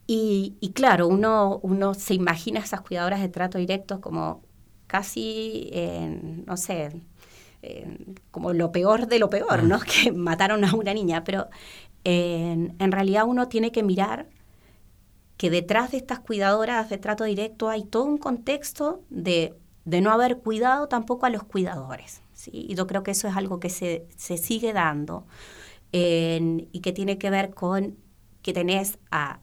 Y, 0.07 0.57
y 0.61 0.73
claro, 0.73 1.09
uno, 1.09 1.61
uno 1.63 1.95
se 1.95 2.13
imagina 2.13 2.61
a 2.61 2.65
esas 2.65 2.83
cuidadoras 2.83 3.21
de 3.21 3.29
trato 3.31 3.57
directo 3.57 4.03
como 4.03 4.43
casi, 4.95 5.71
eh, 5.73 6.21
no 6.47 6.57
sé, 6.57 6.93
como 8.31 8.53
lo 8.53 8.71
peor 8.71 9.09
de 9.09 9.19
lo 9.19 9.29
peor, 9.29 9.65
¿no? 9.65 9.81
Que 10.05 10.13
mataron 10.13 10.65
a 10.65 10.73
una 10.73 10.95
niña, 10.95 11.25
pero 11.25 11.49
en 12.05 12.93
realidad 12.93 13.25
uno 13.27 13.49
tiene 13.49 13.73
que 13.73 13.83
mirar 13.83 14.29
que 15.37 15.51
detrás 15.51 15.91
de 15.91 15.97
estas 15.97 16.21
cuidadoras 16.21 16.89
de 16.91 16.99
trato 16.99 17.25
directo 17.25 17.69
hay 17.71 17.85
todo 17.85 18.05
un 18.05 18.19
contexto 18.19 19.03
de, 19.11 19.59
de 19.85 20.01
no 20.01 20.13
haber 20.13 20.39
cuidado 20.39 20.87
tampoco 20.87 21.27
a 21.27 21.31
los 21.31 21.43
cuidadores. 21.43 22.23
¿sí? 22.35 22.51
Y 22.53 22.75
yo 22.77 22.87
creo 22.87 23.03
que 23.03 23.11
eso 23.11 23.27
es 23.27 23.37
algo 23.37 23.59
que 23.59 23.71
se, 23.71 24.07
se 24.17 24.37
sigue 24.37 24.73
dando 24.73 25.27
eh, 25.93 26.69
y 26.71 26.81
que 26.81 26.93
tiene 26.93 27.19
que 27.19 27.31
ver 27.31 27.53
con 27.53 27.97
que 28.43 28.53
tenés 28.53 28.99
a, 29.11 29.41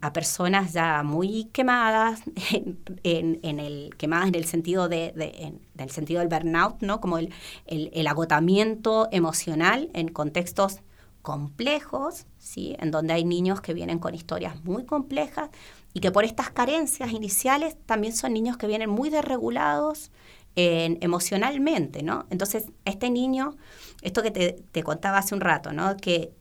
a 0.00 0.12
personas 0.12 0.72
ya 0.72 1.02
muy 1.02 1.46
quemadas, 1.52 2.22
en, 3.02 3.60
el, 3.60 3.94
quemadas 3.96 4.28
en 4.28 4.34
el 4.36 4.44
sentido, 4.44 4.88
de, 4.88 5.12
en, 5.16 5.60
del, 5.74 5.90
sentido 5.90 6.20
del 6.20 6.28
burnout, 6.28 6.80
¿no? 6.82 7.00
como 7.00 7.18
el, 7.18 7.32
el, 7.66 8.06
agotamiento 8.06 9.08
emocional 9.10 9.90
en 9.92 10.08
contextos 10.08 10.80
complejos, 11.22 12.26
¿sí? 12.38 12.76
en 12.78 12.92
donde 12.92 13.12
hay 13.12 13.24
niños 13.24 13.60
que 13.60 13.74
vienen 13.74 13.98
con 13.98 14.14
historias 14.14 14.62
muy 14.64 14.84
complejas 14.84 15.50
y 15.92 16.00
que 16.00 16.12
por 16.12 16.24
estas 16.24 16.50
carencias 16.50 17.10
iniciales 17.10 17.76
también 17.86 18.14
son 18.14 18.32
niños 18.32 18.56
que 18.56 18.68
vienen 18.68 18.88
muy 18.88 19.10
desregulados 19.10 20.12
emocionalmente, 20.56 22.02
¿no? 22.02 22.26
Entonces, 22.28 22.66
este 22.84 23.08
niño, 23.08 23.56
esto 24.02 24.22
que 24.22 24.30
te, 24.30 24.62
te 24.72 24.82
contaba 24.82 25.18
hace 25.18 25.34
un 25.34 25.40
rato, 25.40 25.72
¿no? 25.72 25.96
Que 25.96 26.32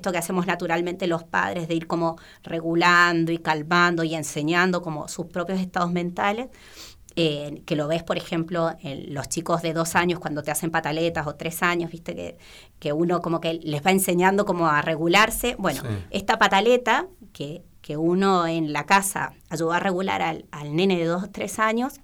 esto 0.00 0.12
que 0.12 0.18
hacemos 0.18 0.46
naturalmente 0.46 1.06
los 1.06 1.24
padres 1.24 1.68
de 1.68 1.74
ir 1.74 1.86
como 1.86 2.16
regulando 2.42 3.32
y 3.32 3.38
calmando 3.38 4.02
y 4.02 4.14
enseñando 4.14 4.80
como 4.80 5.08
sus 5.08 5.26
propios 5.26 5.60
estados 5.60 5.92
mentales, 5.92 6.48
eh, 7.16 7.62
que 7.66 7.76
lo 7.76 7.86
ves, 7.86 8.02
por 8.02 8.16
ejemplo, 8.16 8.70
en 8.82 9.12
los 9.12 9.28
chicos 9.28 9.60
de 9.60 9.74
dos 9.74 9.94
años 9.94 10.18
cuando 10.20 10.42
te 10.42 10.50
hacen 10.50 10.70
pataletas 10.70 11.26
o 11.26 11.34
tres 11.34 11.62
años, 11.62 11.90
viste 11.90 12.14
que, 12.14 12.38
que 12.78 12.92
uno 12.92 13.20
como 13.20 13.40
que 13.40 13.54
les 13.54 13.84
va 13.84 13.90
enseñando 13.90 14.46
como 14.46 14.68
a 14.68 14.80
regularse. 14.80 15.54
Bueno, 15.58 15.82
sí. 15.82 15.88
esta 16.10 16.38
pataleta 16.38 17.08
que, 17.32 17.62
que 17.82 17.96
uno 17.96 18.46
en 18.46 18.72
la 18.72 18.86
casa 18.86 19.34
ayudó 19.50 19.72
a 19.72 19.80
regular 19.80 20.22
al, 20.22 20.46
al 20.50 20.74
nene 20.74 20.98
de 20.98 21.04
dos 21.04 21.24
o 21.24 21.30
tres 21.30 21.58
años, 21.58 22.00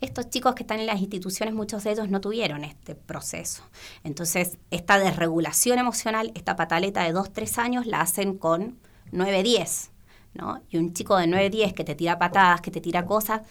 estos 0.00 0.30
chicos 0.30 0.54
que 0.54 0.62
están 0.62 0.80
en 0.80 0.86
las 0.86 1.00
instituciones, 1.00 1.54
muchos 1.54 1.84
de 1.84 1.92
ellos 1.92 2.08
no 2.08 2.20
tuvieron 2.20 2.64
este 2.64 2.94
proceso. 2.94 3.62
Entonces, 4.02 4.58
esta 4.70 4.98
desregulación 4.98 5.78
emocional, 5.78 6.32
esta 6.34 6.56
pataleta 6.56 7.02
de 7.04 7.12
dos, 7.12 7.32
tres 7.32 7.58
años, 7.58 7.86
la 7.86 8.00
hacen 8.00 8.38
con 8.38 8.78
9, 9.12 9.42
10. 9.42 9.90
¿no? 10.34 10.62
Y 10.70 10.78
un 10.78 10.94
chico 10.94 11.16
de 11.16 11.26
9, 11.26 11.50
10 11.50 11.74
que 11.74 11.84
te 11.84 11.94
tira 11.94 12.18
patadas, 12.18 12.60
que 12.60 12.70
te 12.70 12.80
tira 12.80 13.04
cosas, 13.04 13.42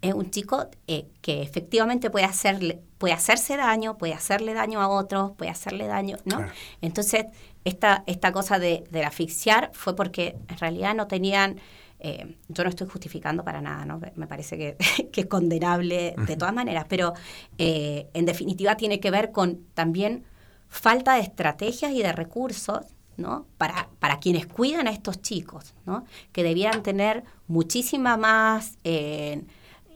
es 0.00 0.14
un 0.14 0.30
chico 0.30 0.68
eh, 0.86 1.08
que 1.20 1.42
efectivamente 1.42 2.08
puede, 2.08 2.24
hacerle, 2.24 2.80
puede 2.98 3.14
hacerse 3.14 3.56
daño, 3.56 3.98
puede 3.98 4.14
hacerle 4.14 4.54
daño 4.54 4.80
a 4.80 4.88
otros, 4.88 5.32
puede 5.32 5.50
hacerle 5.50 5.88
daño, 5.88 6.18
¿no? 6.24 6.36
Claro. 6.36 6.52
Entonces, 6.80 7.26
esta, 7.64 8.04
esta 8.06 8.32
cosa 8.32 8.58
de, 8.58 8.84
de 8.90 9.04
asfixiar 9.04 9.70
fue 9.74 9.96
porque 9.96 10.36
en 10.48 10.58
realidad 10.58 10.94
no 10.94 11.06
tenían... 11.06 11.60
Eh, 12.00 12.36
yo 12.48 12.62
no 12.62 12.70
estoy 12.70 12.86
justificando 12.86 13.44
para 13.44 13.60
nada, 13.60 13.84
¿no? 13.84 14.00
Me 14.14 14.26
parece 14.26 14.56
que, 14.56 14.76
que 15.12 15.22
es 15.22 15.26
condenable 15.26 16.14
de 16.26 16.36
todas 16.36 16.54
maneras, 16.54 16.86
pero 16.88 17.14
eh, 17.58 18.08
en 18.14 18.24
definitiva 18.24 18.76
tiene 18.76 19.00
que 19.00 19.10
ver 19.10 19.32
con 19.32 19.64
también 19.74 20.24
falta 20.68 21.14
de 21.14 21.22
estrategias 21.22 21.92
y 21.92 22.02
de 22.02 22.12
recursos 22.12 22.86
¿no? 23.18 23.46
Para, 23.58 23.90
para 23.98 24.20
quienes 24.20 24.46
cuidan 24.46 24.86
a 24.86 24.92
estos 24.92 25.20
chicos, 25.20 25.74
¿no? 25.84 26.04
que 26.32 26.44
debían 26.44 26.82
tener 26.82 27.24
muchísima 27.48 28.16
más 28.16 28.78
eh, 28.84 29.44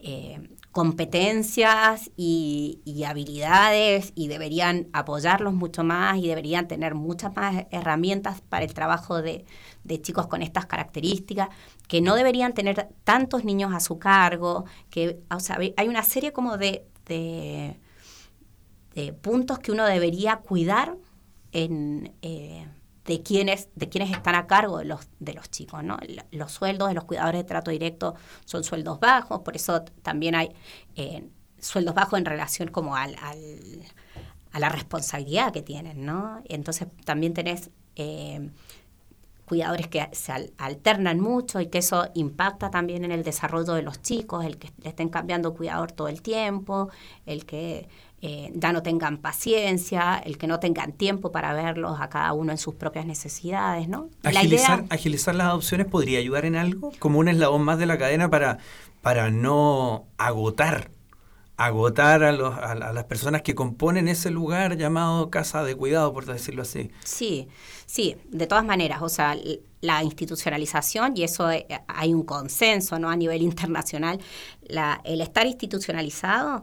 eh, 0.02 0.50
competencias 0.72 2.10
y, 2.16 2.80
y, 2.84 3.04
habilidades 3.04 4.12
y 4.16 4.26
deberían 4.26 4.88
apoyarlos 4.92 5.54
mucho 5.54 5.84
más 5.84 6.18
y 6.18 6.26
deberían 6.28 6.66
tener 6.66 6.94
muchas 6.94 7.34
más 7.36 7.66
herramientas 7.70 8.40
para 8.40 8.64
el 8.64 8.74
trabajo 8.74 9.22
de, 9.22 9.44
de, 9.84 10.00
chicos 10.00 10.26
con 10.26 10.42
estas 10.42 10.66
características, 10.66 11.48
que 11.88 12.00
no 12.00 12.14
deberían 12.14 12.54
tener 12.54 12.88
tantos 13.04 13.44
niños 13.44 13.74
a 13.74 13.80
su 13.80 13.98
cargo, 13.98 14.64
que 14.90 15.20
o 15.30 15.40
sea, 15.40 15.58
hay 15.76 15.88
una 15.88 16.02
serie 16.02 16.32
como 16.32 16.56
de, 16.58 16.86
de, 17.06 17.76
puntos 19.20 19.58
que 19.58 19.72
uno 19.72 19.84
debería 19.84 20.36
cuidar 20.36 20.96
en... 21.52 22.14
Eh, 22.22 22.66
de 23.04 23.22
quienes, 23.22 23.68
de 23.74 23.88
quienes 23.88 24.10
están 24.10 24.34
a 24.34 24.46
cargo 24.46 24.78
de 24.78 24.84
los, 24.84 25.08
de 25.18 25.34
los 25.34 25.50
chicos. 25.50 25.82
¿no? 25.82 25.98
Los 26.30 26.52
sueldos 26.52 26.88
de 26.88 26.94
los 26.94 27.04
cuidadores 27.04 27.40
de 27.40 27.44
trato 27.44 27.70
directo 27.70 28.14
son 28.44 28.64
sueldos 28.64 29.00
bajos, 29.00 29.40
por 29.40 29.56
eso 29.56 29.82
también 30.02 30.34
hay 30.34 30.50
eh, 30.94 31.28
sueldos 31.58 31.94
bajos 31.94 32.18
en 32.18 32.24
relación 32.24 32.68
como 32.68 32.96
al, 32.96 33.16
al, 33.20 33.82
a 34.52 34.60
la 34.60 34.68
responsabilidad 34.68 35.52
que 35.52 35.62
tienen. 35.62 36.04
¿no? 36.04 36.40
Entonces 36.44 36.88
también 37.04 37.34
tenés 37.34 37.70
eh, 37.96 38.50
cuidadores 39.52 39.86
que 39.88 40.08
se 40.12 40.32
al, 40.32 40.50
alternan 40.56 41.20
mucho 41.20 41.60
y 41.60 41.66
que 41.66 41.76
eso 41.76 42.08
impacta 42.14 42.70
también 42.70 43.04
en 43.04 43.12
el 43.12 43.22
desarrollo 43.22 43.74
de 43.74 43.82
los 43.82 44.00
chicos, 44.00 44.46
el 44.46 44.56
que 44.56 44.70
le 44.82 44.88
estén 44.88 45.10
cambiando 45.10 45.52
cuidador 45.52 45.92
todo 45.92 46.08
el 46.08 46.22
tiempo, 46.22 46.88
el 47.26 47.44
que 47.44 47.86
eh, 48.22 48.50
ya 48.54 48.72
no 48.72 48.82
tengan 48.82 49.18
paciencia, 49.18 50.16
el 50.24 50.38
que 50.38 50.46
no 50.46 50.58
tengan 50.58 50.92
tiempo 50.92 51.32
para 51.32 51.52
verlos 51.52 52.00
a 52.00 52.08
cada 52.08 52.32
uno 52.32 52.50
en 52.50 52.56
sus 52.56 52.76
propias 52.76 53.04
necesidades, 53.04 53.90
¿no? 53.90 54.08
Agilizar, 54.22 54.78
idea... 54.78 54.86
agilizar 54.88 55.34
las 55.34 55.48
adopciones 55.48 55.86
podría 55.86 56.18
ayudar 56.18 56.46
en 56.46 56.56
algo, 56.56 56.90
como 56.98 57.18
un 57.18 57.28
eslabón 57.28 57.60
más 57.60 57.78
de 57.78 57.84
la 57.84 57.98
cadena 57.98 58.30
para, 58.30 58.56
para 59.02 59.30
no 59.30 60.06
agotar 60.16 60.88
agotar 61.64 62.22
a, 62.22 62.32
los, 62.32 62.54
a, 62.56 62.74
las 62.74 63.04
personas 63.04 63.42
que 63.42 63.54
componen 63.54 64.08
ese 64.08 64.30
lugar 64.30 64.76
llamado 64.76 65.30
casa 65.30 65.62
de 65.64 65.74
cuidado, 65.74 66.12
por 66.12 66.26
decirlo 66.26 66.62
así. 66.62 66.90
Sí, 67.04 67.48
sí, 67.86 68.16
de 68.28 68.46
todas 68.46 68.64
maneras, 68.64 69.02
o 69.02 69.08
sea, 69.08 69.36
la 69.80 70.02
institucionalización, 70.02 71.16
y 71.16 71.24
eso 71.24 71.50
eh, 71.50 71.66
hay 71.88 72.14
un 72.14 72.24
consenso 72.24 72.98
¿no? 72.98 73.10
a 73.10 73.16
nivel 73.16 73.42
internacional, 73.42 74.20
la, 74.62 75.00
el 75.04 75.20
estar 75.20 75.46
institucionalizado 75.46 76.62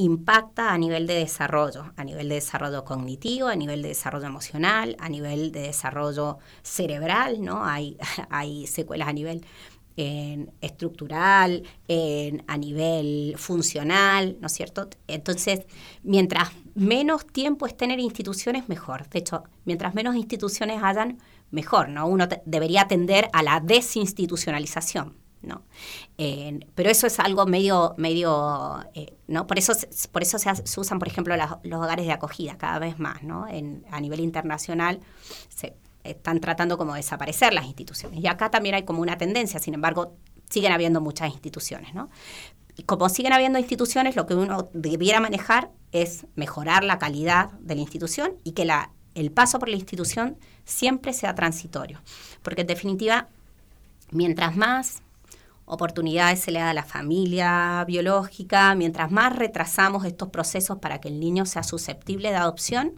impacta 0.00 0.72
a 0.72 0.78
nivel 0.78 1.06
de 1.06 1.14
desarrollo, 1.14 1.92
a 1.96 2.04
nivel 2.04 2.28
de 2.30 2.36
desarrollo 2.36 2.84
cognitivo, 2.84 3.48
a 3.48 3.56
nivel 3.56 3.82
de 3.82 3.88
desarrollo 3.88 4.26
emocional, 4.26 4.96
a 4.98 5.10
nivel 5.10 5.52
de 5.52 5.60
desarrollo 5.60 6.38
cerebral, 6.62 7.42
¿no? 7.42 7.66
Hay, 7.66 7.98
hay 8.30 8.66
secuelas 8.66 9.08
a 9.08 9.12
nivel 9.12 9.44
estructural, 10.60 11.62
a 12.46 12.56
nivel 12.56 13.34
funcional, 13.36 14.36
¿no 14.40 14.46
es 14.46 14.52
cierto? 14.52 14.88
Entonces, 15.06 15.60
mientras 16.02 16.50
menos 16.74 17.26
tiempo 17.26 17.66
estén 17.66 17.90
en 17.90 18.00
instituciones, 18.00 18.68
mejor. 18.68 19.08
De 19.08 19.18
hecho, 19.18 19.44
mientras 19.64 19.94
menos 19.94 20.16
instituciones 20.16 20.82
hayan, 20.82 21.18
mejor, 21.50 21.88
¿no? 21.88 22.06
Uno 22.06 22.28
debería 22.44 22.86
tender 22.86 23.28
a 23.32 23.42
la 23.42 23.60
desinstitucionalización. 23.60 25.18
¿no? 25.42 25.62
pero 26.74 26.90
eso 26.90 27.06
es 27.06 27.18
algo 27.18 27.46
medio, 27.46 27.94
medio 27.96 28.84
eh, 28.92 29.16
¿no? 29.26 29.46
Por 29.46 29.58
eso, 29.58 29.72
por 30.12 30.20
eso 30.20 30.38
se, 30.38 30.50
usan, 30.78 30.98
por 30.98 31.08
ejemplo, 31.08 31.34
los 31.62 31.80
hogares 31.80 32.04
de 32.04 32.12
acogida 32.12 32.58
cada 32.58 32.78
vez 32.78 32.98
más, 32.98 33.22
¿no? 33.22 33.48
En, 33.48 33.86
a 33.90 34.00
nivel 34.02 34.20
internacional 34.20 35.00
se 35.48 35.76
están 36.04 36.40
tratando 36.40 36.78
como 36.78 36.92
de 36.94 36.98
desaparecer 36.98 37.52
las 37.52 37.66
instituciones. 37.66 38.20
Y 38.20 38.26
acá 38.26 38.50
también 38.50 38.74
hay 38.74 38.84
como 38.84 39.02
una 39.02 39.18
tendencia, 39.18 39.60
sin 39.60 39.74
embargo, 39.74 40.16
siguen 40.48 40.72
habiendo 40.72 41.00
muchas 41.00 41.30
instituciones, 41.30 41.94
¿no? 41.94 42.10
Y 42.76 42.84
como 42.84 43.08
siguen 43.08 43.32
habiendo 43.32 43.58
instituciones, 43.58 44.16
lo 44.16 44.26
que 44.26 44.34
uno 44.34 44.70
debiera 44.72 45.20
manejar 45.20 45.70
es 45.92 46.26
mejorar 46.34 46.84
la 46.84 46.98
calidad 46.98 47.50
de 47.60 47.74
la 47.74 47.80
institución 47.80 48.32
y 48.44 48.52
que 48.52 48.64
la, 48.64 48.90
el 49.14 49.30
paso 49.30 49.58
por 49.58 49.68
la 49.68 49.76
institución 49.76 50.38
siempre 50.64 51.12
sea 51.12 51.34
transitorio. 51.34 52.00
Porque 52.42 52.62
en 52.62 52.66
definitiva, 52.66 53.28
mientras 54.10 54.56
más 54.56 55.02
oportunidades 55.66 56.40
se 56.40 56.50
le 56.50 56.58
da 56.58 56.70
a 56.70 56.74
la 56.74 56.84
familia 56.84 57.84
biológica, 57.86 58.74
mientras 58.74 59.10
más 59.10 59.36
retrasamos 59.36 60.04
estos 60.04 60.30
procesos 60.30 60.78
para 60.78 61.00
que 61.00 61.08
el 61.08 61.20
niño 61.20 61.46
sea 61.46 61.62
susceptible 61.62 62.30
de 62.30 62.36
adopción, 62.36 62.94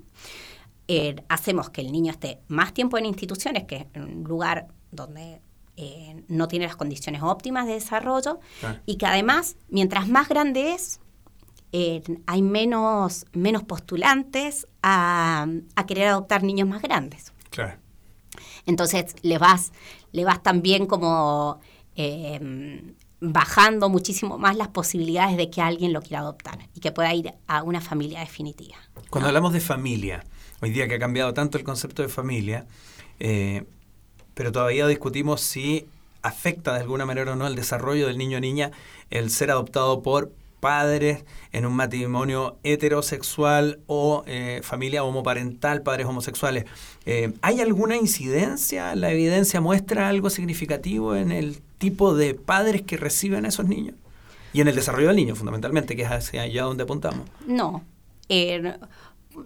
eh, 0.94 1.16
hacemos 1.30 1.70
que 1.70 1.80
el 1.80 1.90
niño 1.90 2.12
esté 2.12 2.42
más 2.48 2.74
tiempo 2.74 2.98
en 2.98 3.06
instituciones, 3.06 3.64
que 3.64 3.76
es 3.76 3.86
un 3.94 4.24
lugar 4.24 4.68
donde 4.90 5.40
eh, 5.78 6.22
no 6.28 6.48
tiene 6.48 6.66
las 6.66 6.76
condiciones 6.76 7.22
óptimas 7.22 7.66
de 7.66 7.72
desarrollo, 7.72 8.40
y 8.84 8.96
que 8.96 9.06
además, 9.06 9.56
mientras 9.70 10.06
más 10.06 10.28
grande 10.28 10.74
es, 10.74 11.00
eh, 11.72 12.02
hay 12.26 12.42
menos, 12.42 13.24
menos 13.32 13.62
postulantes 13.62 14.66
a, 14.82 15.46
querer 15.86 16.08
adoptar 16.08 16.42
niños 16.42 16.68
más 16.68 16.82
grandes. 16.82 17.32
Entonces 18.66 19.16
le 19.22 19.38
vas, 19.38 19.72
le 20.12 20.26
vas 20.26 20.42
también 20.42 20.84
como 20.84 21.58
bajando 23.22 23.88
muchísimo 23.88 24.36
más 24.36 24.56
las 24.56 24.68
posibilidades 24.68 25.38
de 25.38 25.48
que 25.48 25.62
alguien 25.62 25.94
lo 25.94 26.02
quiera 26.02 26.18
adoptar 26.18 26.58
y 26.74 26.80
que 26.80 26.92
pueda 26.92 27.14
ir 27.14 27.32
a 27.46 27.62
una 27.62 27.80
familia 27.80 28.20
definitiva. 28.20 28.76
Cuando 29.08 29.28
hablamos 29.28 29.52
de 29.52 29.60
familia, 29.60 30.24
hoy 30.62 30.70
día 30.70 30.86
que 30.86 30.94
ha 30.94 30.98
cambiado 30.98 31.34
tanto 31.34 31.58
el 31.58 31.64
concepto 31.64 32.02
de 32.02 32.08
familia, 32.08 32.66
eh, 33.18 33.64
pero 34.34 34.52
todavía 34.52 34.86
discutimos 34.86 35.40
si 35.40 35.86
afecta 36.22 36.72
de 36.74 36.80
alguna 36.80 37.04
manera 37.04 37.32
o 37.32 37.36
no 37.36 37.48
el 37.48 37.56
desarrollo 37.56 38.06
del 38.06 38.16
niño 38.16 38.38
o 38.38 38.40
niña 38.40 38.70
el 39.10 39.30
ser 39.30 39.50
adoptado 39.50 40.02
por 40.02 40.30
padres 40.60 41.24
en 41.50 41.66
un 41.66 41.74
matrimonio 41.74 42.58
heterosexual 42.62 43.80
o 43.88 44.22
eh, 44.28 44.60
familia 44.62 45.02
homoparental, 45.02 45.82
padres 45.82 46.06
homosexuales. 46.06 46.66
Eh, 47.06 47.32
¿Hay 47.42 47.60
alguna 47.60 47.96
incidencia? 47.96 48.94
¿La 48.94 49.10
evidencia 49.10 49.60
muestra 49.60 50.08
algo 50.08 50.30
significativo 50.30 51.16
en 51.16 51.32
el 51.32 51.60
tipo 51.78 52.14
de 52.14 52.34
padres 52.34 52.82
que 52.82 52.96
reciben 52.96 53.44
a 53.44 53.48
esos 53.48 53.66
niños? 53.66 53.96
Y 54.52 54.60
en 54.60 54.68
el 54.68 54.76
desarrollo 54.76 55.08
del 55.08 55.16
niño, 55.16 55.34
fundamentalmente, 55.34 55.96
que 55.96 56.02
es 56.02 56.10
hacia 56.10 56.42
allá 56.42 56.62
donde 56.62 56.84
apuntamos. 56.84 57.26
No 57.48 57.82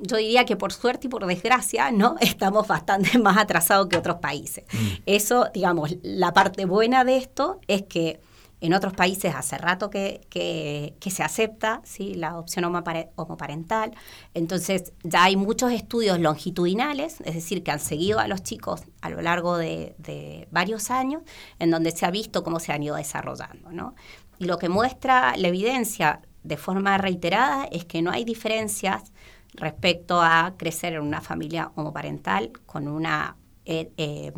yo 0.00 0.16
diría 0.16 0.44
que 0.44 0.56
por 0.56 0.72
suerte 0.72 1.06
y 1.06 1.10
por 1.10 1.26
desgracia, 1.26 1.90
¿no? 1.90 2.16
Estamos 2.20 2.66
bastante 2.66 3.18
más 3.20 3.36
atrasados 3.36 3.88
que 3.88 3.96
otros 3.96 4.16
países. 4.16 4.64
Mm. 4.72 4.86
Eso, 5.06 5.48
digamos, 5.52 5.96
la 6.02 6.32
parte 6.32 6.64
buena 6.64 7.04
de 7.04 7.16
esto 7.16 7.60
es 7.66 7.82
que 7.82 8.20
en 8.60 8.72
otros 8.72 8.94
países 8.94 9.34
hace 9.34 9.58
rato 9.58 9.90
que, 9.90 10.22
que, 10.30 11.10
se 11.10 11.22
acepta 11.22 11.82
¿sí? 11.84 12.14
la 12.14 12.28
adopción 12.28 12.64
homoparental. 12.64 13.92
Entonces 14.32 14.92
ya 15.02 15.24
hay 15.24 15.36
muchos 15.36 15.72
estudios 15.72 16.18
longitudinales, 16.18 17.20
es 17.24 17.34
decir, 17.34 17.62
que 17.62 17.70
han 17.70 17.80
seguido 17.80 18.18
a 18.18 18.28
los 18.28 18.42
chicos 18.42 18.82
a 19.02 19.10
lo 19.10 19.20
largo 19.20 19.58
de, 19.58 19.94
de 19.98 20.48
varios 20.50 20.90
años, 20.90 21.22
en 21.58 21.70
donde 21.70 21.90
se 21.90 22.06
ha 22.06 22.10
visto 22.10 22.42
cómo 22.42 22.58
se 22.58 22.72
han 22.72 22.82
ido 22.82 22.96
desarrollando. 22.96 23.72
¿no? 23.72 23.94
Y 24.38 24.46
lo 24.46 24.58
que 24.58 24.68
muestra 24.68 25.36
la 25.36 25.48
evidencia 25.48 26.22
de 26.42 26.56
forma 26.56 26.96
reiterada 26.96 27.64
es 27.70 27.84
que 27.84 28.02
no 28.02 28.10
hay 28.10 28.24
diferencias 28.24 29.12
respecto 29.56 30.20
a 30.20 30.54
crecer 30.56 30.94
en 30.94 31.00
una 31.00 31.20
familia 31.20 31.72
homoparental 31.74 32.52
con 32.66 32.88
una 32.88 33.36
eh, 33.64 33.90
eh, 33.96 34.32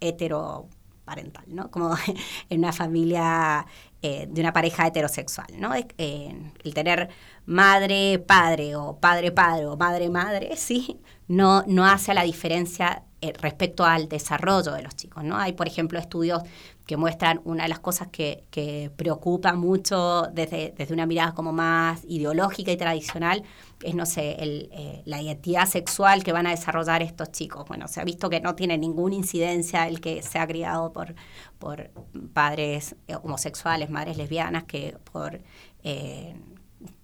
heteroparental, 0.00 1.44
¿no? 1.48 1.70
Como 1.70 1.94
en 2.50 2.58
una 2.58 2.72
familia 2.72 3.66
eh, 4.02 4.26
de 4.30 4.40
una 4.40 4.52
pareja 4.52 4.86
heterosexual, 4.86 5.48
¿no? 5.58 5.72
el 5.74 6.74
tener 6.74 7.08
madre, 7.46 8.18
padre 8.18 8.76
o 8.76 8.98
padre, 8.98 9.32
padre 9.32 9.66
o 9.66 9.76
madre, 9.76 10.10
madre, 10.10 10.50
sí, 10.56 11.00
no, 11.26 11.64
no 11.66 11.86
hace 11.86 12.14
la 12.14 12.22
diferencia 12.22 13.02
respecto 13.40 13.84
al 13.84 14.08
desarrollo 14.08 14.72
de 14.72 14.82
los 14.82 14.94
chicos, 14.94 15.24
¿no? 15.24 15.36
Hay, 15.36 15.52
por 15.52 15.66
ejemplo, 15.66 15.98
estudios 15.98 16.42
que 16.88 16.96
muestran 16.96 17.42
una 17.44 17.64
de 17.64 17.68
las 17.68 17.80
cosas 17.80 18.08
que, 18.08 18.44
que 18.50 18.90
preocupa 18.96 19.52
mucho 19.52 20.22
desde, 20.32 20.72
desde, 20.74 20.94
una 20.94 21.04
mirada 21.04 21.34
como 21.34 21.52
más 21.52 22.02
ideológica 22.08 22.72
y 22.72 22.78
tradicional, 22.78 23.42
no 23.94 24.06
sé, 24.06 24.36
el, 24.40 24.68
eh, 24.72 25.02
la 25.04 25.22
identidad 25.22 25.66
sexual 25.66 26.24
que 26.24 26.32
van 26.32 26.46
a 26.46 26.50
desarrollar 26.50 27.02
estos 27.02 27.30
chicos. 27.30 27.64
Bueno, 27.68 27.88
se 27.88 28.00
ha 28.00 28.04
visto 28.04 28.28
que 28.28 28.40
no 28.40 28.54
tiene 28.54 28.78
ninguna 28.78 29.14
incidencia 29.14 29.86
el 29.86 30.00
que 30.00 30.22
se 30.22 30.38
ha 30.38 30.46
criado 30.46 30.92
por, 30.92 31.14
por 31.58 31.90
padres 32.32 32.96
eh, 33.06 33.16
homosexuales, 33.16 33.90
madres 33.90 34.16
lesbianas, 34.16 34.64
que 34.64 34.96
por, 35.12 35.40
eh, 35.82 36.34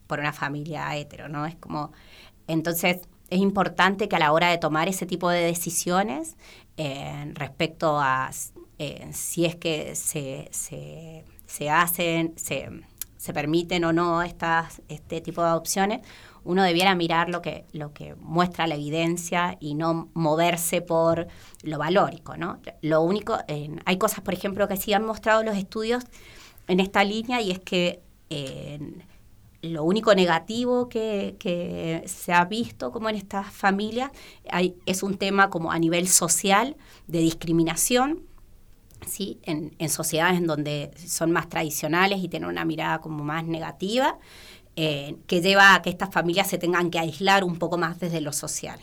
por 0.06 0.18
una 0.20 0.32
familia 0.32 0.96
hetero, 0.96 1.28
¿no? 1.28 1.46
Es 1.46 1.56
como, 1.56 1.92
entonces, 2.46 3.02
es 3.30 3.38
importante 3.40 4.08
que 4.08 4.16
a 4.16 4.18
la 4.18 4.32
hora 4.32 4.50
de 4.50 4.58
tomar 4.58 4.88
ese 4.88 5.06
tipo 5.06 5.30
de 5.30 5.40
decisiones 5.40 6.37
respecto 7.34 8.00
a 8.00 8.30
eh, 8.78 9.08
si 9.12 9.44
es 9.44 9.54
que 9.56 9.94
se, 9.94 10.48
se, 10.50 11.24
se 11.46 11.70
hacen, 11.70 12.34
se, 12.37 12.68
se, 13.24 13.32
permiten 13.32 13.84
o 13.84 13.92
no 13.92 14.22
estas, 14.22 14.82
este 14.88 15.20
tipo 15.20 15.42
de 15.42 15.48
adopciones, 15.48 16.00
uno 16.44 16.62
debiera 16.62 16.94
mirar 16.94 17.30
lo 17.30 17.40
que, 17.40 17.64
lo 17.72 17.92
que 17.92 18.14
muestra 18.16 18.66
la 18.66 18.74
evidencia 18.74 19.56
y 19.60 19.74
no 19.74 20.10
moverse 20.14 20.82
por 20.82 21.26
lo 21.62 21.78
valórico, 21.78 22.37
¿no? 22.37 22.60
Lo 22.82 23.00
único, 23.00 23.38
hay 23.84 23.98
cosas, 23.98 24.20
por 24.20 24.34
ejemplo, 24.34 24.68
que 24.68 24.76
sí 24.76 24.92
han 24.92 25.06
mostrado 25.06 25.42
los 25.42 25.56
estudios 25.56 26.04
en 26.68 26.80
esta 26.80 27.02
línea 27.02 27.40
y 27.40 27.50
es 27.50 27.60
que 27.60 28.00
lo 29.62 29.84
único 29.84 30.14
negativo 30.14 30.88
que, 30.88 31.37
que, 31.38 32.02
se 32.06 32.32
ha 32.32 32.44
visto 32.44 32.92
como 32.92 33.08
en 33.08 33.16
estas 33.16 33.50
familias 33.50 34.10
es 34.87 35.02
un 35.02 35.16
tema 35.16 35.48
como 35.48 35.72
a 35.72 35.78
nivel 35.78 36.08
social 36.08 36.76
de 37.06 37.20
discriminación 37.20 38.22
¿sí? 39.06 39.40
En, 39.42 39.88
sociedades 39.88 40.38
en 40.38 40.46
donde 40.46 40.90
son 41.06 41.32
más 41.32 41.48
tradicionales 41.48 42.20
y 42.22 42.28
tienen 42.28 42.48
una 42.48 42.64
mirada 42.64 43.00
como 43.00 43.24
más 43.24 43.44
negativa, 43.44 44.18
eh, 44.76 45.16
que 45.26 45.40
lleva 45.40 45.74
a 45.74 45.82
que 45.82 45.90
estas 45.90 46.10
familias 46.10 46.48
se 46.48 46.58
tengan 46.58 46.90
que 46.90 46.98
aislar 46.98 47.44
un 47.44 47.58
poco 47.58 47.78
más 47.78 48.00
desde 48.00 48.20
lo 48.20 48.32
social. 48.32 48.80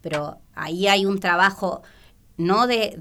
Pero 0.00 0.38
ahí 0.54 0.88
hay 0.88 1.04
un 1.04 1.20
trabajo 1.20 1.82
no 2.40 2.66
de, 2.66 2.96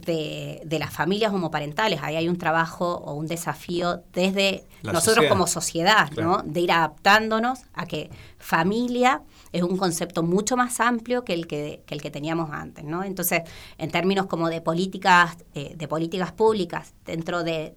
de, 0.65 0.79
las 0.79 0.93
familias 0.93 1.31
homoparentales, 1.31 2.01
ahí 2.03 2.17
hay 2.17 2.27
un 2.27 2.38
trabajo 2.38 2.95
o 2.97 3.13
un 3.13 3.25
desafío 3.25 4.03
desde 4.12 4.65
nosotros 4.83 5.27
como 5.29 5.47
sociedad, 5.47 6.12
¿no? 6.17 6.43
De 6.43 6.59
ir 6.59 6.73
adaptándonos 6.73 7.62
a 7.73 7.85
que 7.85 8.09
familia 8.38 9.21
es 9.51 9.63
un 9.63 9.77
concepto 9.77 10.23
mucho 10.23 10.57
más 10.57 10.79
amplio 10.79 11.25
que 11.25 11.33
el 11.33 11.47
que, 11.47 11.83
el 11.88 12.01
que 12.01 12.12
teníamos 12.12 12.51
antes, 12.51 12.83
¿no? 12.83 13.03
Entonces, 13.03 13.41
en 13.77 13.91
términos 13.91 14.27
como 14.27 14.49
de 14.49 14.62
políticas, 14.62 15.38
de 15.53 15.88
políticas 15.88 16.31
públicas, 16.31 16.93
dentro 17.05 17.43
de, 17.43 17.75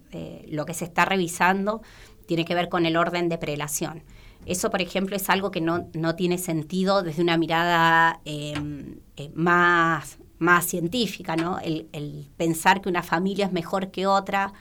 lo 0.49 0.65
que 0.65 0.73
se 0.73 0.85
está 0.85 1.05
revisando, 1.05 1.81
tiene 2.25 2.45
que 2.45 2.55
ver 2.55 2.69
con 2.69 2.85
el 2.85 2.95
orden 2.95 3.29
de 3.29 3.37
prelación. 3.37 4.03
Eso, 4.45 4.69
por 4.69 4.81
ejemplo, 4.81 5.15
es 5.15 5.29
algo 5.29 5.51
que 5.51 5.61
no, 5.61 5.89
no 5.93 6.15
tiene 6.15 6.37
sentido 6.37 7.01
desde 7.01 7.21
una 7.21 7.37
mirada 7.37 8.19
em, 8.25 8.99
eh, 9.15 9.31
más, 9.33 10.17
más 10.37 10.65
científica, 10.65 11.35
¿no? 11.35 11.59
El, 11.59 11.87
el, 11.93 12.29
pensar 12.35 12.81
que 12.81 12.89
una 12.89 13.03
familia 13.03 13.45
es 13.45 13.53
mejor 13.53 13.91
que 13.91 14.05
otra 14.05 14.53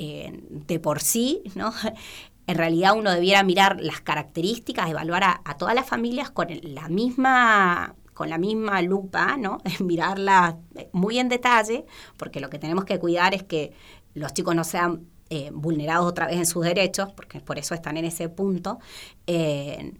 eh, 0.00 0.40
de 0.50 0.80
por 0.80 1.00
sí, 1.00 1.42
¿no? 1.54 1.72
en 2.48 2.56
realidad 2.56 2.94
uno 2.96 3.12
debiera 3.12 3.42
mirar 3.42 3.78
las 3.78 4.00
características, 4.00 4.88
evaluar 4.88 5.22
a, 5.22 5.56
todas 5.58 5.74
las 5.74 5.86
familias 5.86 6.30
con 6.30 6.48
la 6.62 6.88
misma 6.88 7.94
con 8.14 8.30
la 8.30 8.38
misma 8.38 8.82
lupa, 8.82 9.36
¿no? 9.36 9.58
Mirarlas 9.80 10.56
muy 10.90 11.20
en 11.20 11.28
detalle, 11.28 11.84
porque 12.16 12.40
lo 12.40 12.50
que 12.50 12.58
tenemos 12.58 12.84
que 12.84 12.98
cuidar 12.98 13.32
es 13.34 13.44
que 13.44 13.74
los 14.14 14.32
chicos 14.32 14.56
no 14.56 14.64
sean 14.64 15.06
eh, 15.30 15.50
vulnerados 15.52 16.06
otra 16.06 16.26
vez 16.26 16.36
en 16.36 16.46
sus 16.46 16.64
derechos, 16.64 17.12
porque 17.12 17.38
por 17.40 17.58
eso 17.58 17.74
están 17.74 17.96
en 17.98 18.06
ese 18.06 18.28
punto. 18.30 18.78
Eh, 19.26 19.92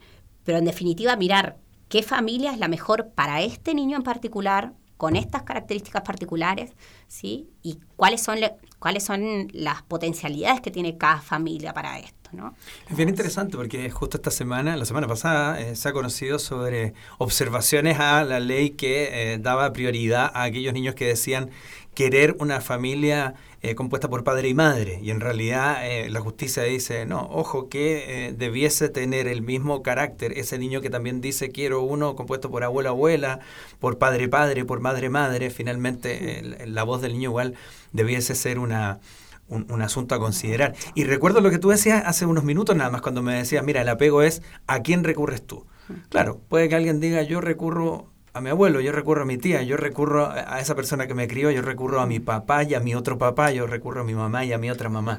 pero 0.42 0.58
en 0.58 0.64
definitiva, 0.64 1.14
mirar 1.16 1.58
qué 1.88 2.02
familia 2.02 2.50
es 2.50 2.58
la 2.58 2.66
mejor 2.66 3.10
para 3.10 3.42
este 3.42 3.74
niño 3.74 3.98
en 3.98 4.02
particular, 4.02 4.72
con 4.96 5.14
estas 5.14 5.44
características 5.44 6.02
particulares, 6.02 6.72
¿sí? 7.06 7.50
Y 7.62 7.78
cuáles 7.96 8.20
son, 8.20 8.38
cuáles 8.80 9.04
son 9.04 9.48
las 9.52 9.82
potencialidades 9.82 10.60
que 10.60 10.72
tiene 10.72 10.98
cada 10.98 11.20
familia 11.20 11.72
para 11.72 12.00
esto. 12.00 12.17
¿No? 12.32 12.54
Es 12.90 12.96
bien 12.96 13.08
interesante 13.08 13.56
porque 13.56 13.90
justo 13.90 14.16
esta 14.16 14.30
semana, 14.30 14.76
la 14.76 14.84
semana 14.84 15.06
pasada, 15.06 15.60
eh, 15.60 15.76
se 15.76 15.88
ha 15.88 15.92
conocido 15.92 16.38
sobre 16.38 16.94
observaciones 17.18 17.98
a 17.98 18.24
la 18.24 18.40
ley 18.40 18.70
que 18.70 19.32
eh, 19.32 19.38
daba 19.38 19.72
prioridad 19.72 20.30
a 20.34 20.44
aquellos 20.44 20.72
niños 20.72 20.94
que 20.94 21.06
decían 21.06 21.50
querer 21.98 22.36
una 22.38 22.60
familia 22.60 23.34
eh, 23.60 23.74
compuesta 23.74 24.08
por 24.08 24.22
padre 24.22 24.48
y 24.48 24.54
madre. 24.54 25.00
Y 25.02 25.10
en 25.10 25.18
realidad 25.18 25.84
eh, 25.84 26.08
la 26.10 26.20
justicia 26.20 26.62
dice, 26.62 27.06
no, 27.06 27.28
ojo, 27.32 27.68
que 27.68 28.28
eh, 28.28 28.32
debiese 28.32 28.88
tener 28.88 29.26
el 29.26 29.42
mismo 29.42 29.82
carácter 29.82 30.38
ese 30.38 30.58
niño 30.58 30.80
que 30.80 30.90
también 30.90 31.20
dice 31.20 31.50
quiero 31.50 31.82
uno 31.82 32.14
compuesto 32.14 32.52
por 32.52 32.62
abuelo 32.62 32.90
abuela, 32.90 33.40
por 33.80 33.98
padre 33.98 34.28
padre, 34.28 34.64
por 34.64 34.78
madre 34.78 35.10
madre. 35.10 35.50
Finalmente 35.50 36.40
la 36.68 36.84
voz 36.84 37.02
del 37.02 37.14
niño 37.14 37.30
igual 37.30 37.54
debiese 37.90 38.36
ser 38.36 38.60
una, 38.60 39.00
un, 39.48 39.82
asunto 39.82 40.14
a 40.14 40.18
considerar. 40.18 40.74
Y 40.94 41.04
recuerdo 41.04 41.40
lo 41.40 41.50
que 41.50 41.58
tú 41.58 41.70
decías 41.70 42.02
hace 42.06 42.26
unos 42.26 42.44
minutos 42.44 42.76
nada 42.76 42.90
más 42.90 43.00
cuando 43.00 43.22
me 43.22 43.34
decías, 43.34 43.64
mira, 43.64 43.82
el 43.82 43.88
apego 43.88 44.22
es 44.22 44.42
a 44.66 44.80
quién 44.80 45.04
recurres 45.04 45.42
tú. 45.42 45.66
Claro, 46.10 46.40
puede 46.48 46.68
que 46.68 46.74
alguien 46.74 47.00
diga 47.00 47.22
yo 47.22 47.40
recurro 47.40 48.06
a 48.34 48.40
mi 48.40 48.50
abuelo, 48.50 48.80
yo 48.80 48.92
recurro 48.92 49.22
a 49.22 49.24
mi 49.24 49.38
tía, 49.38 49.62
yo 49.62 49.76
recurro 49.76 50.30
a 50.30 50.60
esa 50.60 50.74
persona 50.74 51.06
que 51.06 51.14
me 51.14 51.26
crió, 51.26 51.50
yo 51.50 51.62
recurro 51.62 52.00
a 52.00 52.06
mi 52.06 52.20
papá 52.20 52.62
y 52.62 52.74
a 52.74 52.80
mi 52.80 52.94
otro 52.94 53.18
papá, 53.18 53.50
yo 53.52 53.66
recurro 53.66 54.02
a 54.02 54.04
mi 54.04 54.14
mamá 54.14 54.44
y 54.44 54.52
a 54.52 54.58
mi 54.58 54.70
otra 54.70 54.88
mamá. 54.88 55.18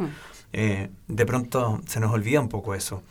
Eh, 0.53 0.89
de 1.07 1.25
pronto 1.25 1.81
se 1.85 1.99
nos 1.99 2.11
olvida 2.11 2.39
un 2.39 2.49
poco 2.49 2.73
eso. 2.73 3.03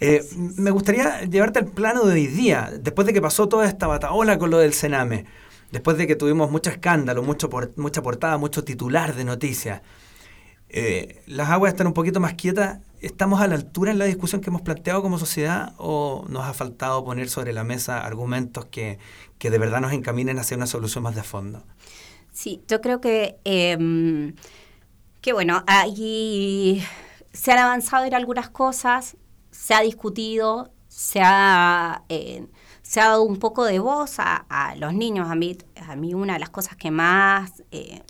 Eh, 0.00 0.24
me 0.56 0.70
gustaría 0.70 1.22
llevarte 1.22 1.60
al 1.60 1.66
plano 1.66 2.04
de 2.04 2.14
hoy 2.14 2.26
día, 2.26 2.72
después 2.80 3.06
de 3.06 3.12
que 3.12 3.20
pasó 3.20 3.48
toda 3.48 3.68
esta 3.68 3.86
bataola 3.86 4.38
con 4.38 4.50
lo 4.50 4.58
del 4.58 4.72
Sename, 4.72 5.26
después 5.70 5.96
de 5.96 6.06
que 6.06 6.16
tuvimos 6.16 6.50
mucho 6.50 6.70
escándalo, 6.70 7.22
mucho 7.22 7.48
mucha 7.76 8.02
portada, 8.02 8.36
mucho 8.36 8.64
titular 8.64 9.14
de 9.14 9.24
noticias. 9.24 9.82
Eh, 10.72 11.22
las 11.26 11.50
aguas 11.50 11.72
están 11.72 11.86
un 11.86 11.92
poquito 11.92 12.18
más 12.18 12.34
quietas. 12.34 12.80
¿Estamos 13.00 13.40
a 13.40 13.46
la 13.46 13.56
altura 13.56 13.90
en 13.90 13.98
la 13.98 14.06
discusión 14.06 14.40
que 14.40 14.50
hemos 14.50 14.62
planteado 14.62 15.02
como 15.02 15.18
sociedad 15.18 15.74
o 15.76 16.24
nos 16.28 16.44
ha 16.44 16.54
faltado 16.54 17.04
poner 17.04 17.28
sobre 17.28 17.52
la 17.52 17.62
mesa 17.62 18.04
argumentos 18.04 18.64
que, 18.66 18.98
que 19.38 19.50
de 19.50 19.58
verdad 19.58 19.80
nos 19.80 19.92
encaminen 19.92 20.38
hacia 20.38 20.56
una 20.56 20.66
solución 20.66 21.04
más 21.04 21.14
de 21.14 21.22
fondo? 21.22 21.62
Sí, 22.32 22.62
yo 22.66 22.80
creo 22.80 23.00
que, 23.00 23.38
eh, 23.44 24.32
que 25.20 25.32
bueno, 25.32 25.62
ahí 25.66 26.82
se 27.32 27.52
han 27.52 27.58
avanzado 27.58 28.04
en 28.04 28.14
algunas 28.14 28.48
cosas, 28.48 29.16
se 29.50 29.74
ha 29.74 29.80
discutido, 29.80 30.72
se 30.88 31.20
ha, 31.22 32.04
eh, 32.08 32.46
se 32.82 33.00
ha 33.00 33.08
dado 33.08 33.22
un 33.22 33.38
poco 33.38 33.64
de 33.64 33.78
voz 33.78 34.16
a, 34.18 34.74
los 34.76 34.94
niños. 34.94 35.30
A 35.30 35.34
mí, 35.34 35.56
a 35.76 35.96
mí 35.96 36.14
una 36.14 36.34
de 36.34 36.40
las 36.40 36.50
cosas 36.50 36.76
que 36.76 36.90
más 36.90 37.62
eh, 37.70 38.02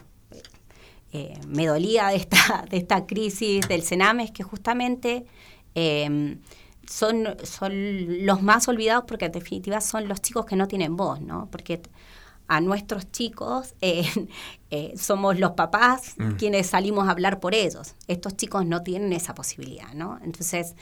eh, 1.12 1.38
me 1.46 1.66
dolía 1.66 2.08
de 2.08 2.16
esta, 2.16 2.64
de 2.70 2.76
esta 2.78 3.06
crisis 3.06 3.68
del 3.68 3.82
Sename 3.82 4.24
es 4.24 4.30
que 4.30 4.42
justamente 4.42 5.26
em, 5.74 6.40
son, 6.86 7.36
son 7.44 8.26
los 8.26 8.42
más 8.42 8.66
olvidados 8.68 9.04
porque 9.06 9.26
en 9.26 9.32
definitiva 9.32 9.80
son 9.80 10.08
los 10.08 10.22
chicos 10.22 10.46
que 10.46 10.56
no 10.56 10.68
tienen 10.68 10.96
voz, 10.96 11.20
¿no? 11.20 11.48
Porque 11.50 11.82
a 12.48 12.60
nuestros 12.60 13.10
chicos 13.12 13.74
eh, 13.82 14.08
eh, 14.70 14.94
somos 14.96 15.38
los 15.38 15.52
papás 15.52 16.14
mm. 16.16 16.32
quienes 16.32 16.68
salimos 16.68 17.06
a 17.08 17.10
hablar 17.10 17.40
por 17.40 17.54
ellos. 17.54 17.94
Estos 18.08 18.36
chicos 18.36 18.64
no 18.64 18.82
tienen 18.82 19.12
esa 19.12 19.34
posibilidad, 19.34 19.92
¿no? 19.94 20.18
Entonces 20.22 20.74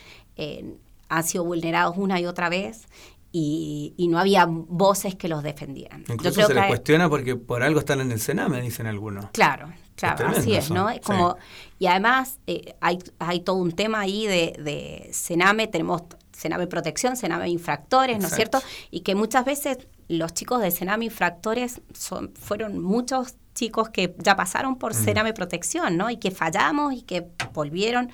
han 1.10 1.24
sido 1.24 1.44
vulnerados 1.44 1.98
una 1.98 2.18
y 2.18 2.24
otra 2.24 2.48
vez 2.48 2.86
y, 3.32 4.08
no 4.10 4.18
había 4.18 4.46
voces 4.48 5.14
que 5.14 5.28
los 5.28 5.42
defendieran. 5.42 6.04
Incluso 6.08 6.46
se 6.46 6.54
les 6.54 6.66
cuestiona 6.66 7.08
porque 7.08 7.36
por 7.36 7.62
algo 7.62 7.80
están 7.80 8.00
en 8.00 8.10
el 8.12 8.20
Sename, 8.20 8.60
dicen 8.60 8.86
algunos. 8.86 9.26
Claro, 9.32 9.72
Claro, 10.00 10.28
así 10.28 10.54
es, 10.54 10.70
¿no? 10.70 10.88
Es 10.88 11.00
como, 11.00 11.36
Y 11.78 11.86
además 11.86 12.38
eh, 12.46 12.74
hay, 12.80 12.98
hay 13.18 13.40
todo 13.40 13.56
un 13.56 13.72
tema 13.72 14.00
ahí 14.00 14.26
de, 14.26 14.56
de 14.58 15.10
Sename, 15.12 15.66
tenemos 15.66 16.02
Sename 16.32 16.66
Protección, 16.66 17.16
Sename 17.16 17.48
Infractores, 17.50 18.18
¿no 18.18 18.26
es 18.26 18.34
cierto? 18.34 18.62
Y 18.90 19.00
que 19.00 19.14
muchas 19.14 19.44
veces 19.44 19.78
los 20.08 20.32
chicos 20.32 20.62
de 20.62 20.70
Sename 20.70 21.04
Infractores 21.04 21.82
son, 21.92 22.32
fueron 22.34 22.82
muchos 22.82 23.36
chicos 23.54 23.90
que 23.90 24.14
ya 24.18 24.36
pasaron 24.36 24.76
por 24.76 24.92
mm. 24.94 25.04
Sename 25.04 25.32
Protección, 25.34 25.96
¿no? 25.98 26.08
Y 26.08 26.16
que 26.16 26.30
fallamos 26.30 26.94
y 26.94 27.02
que 27.02 27.26
volvieron, 27.52 28.10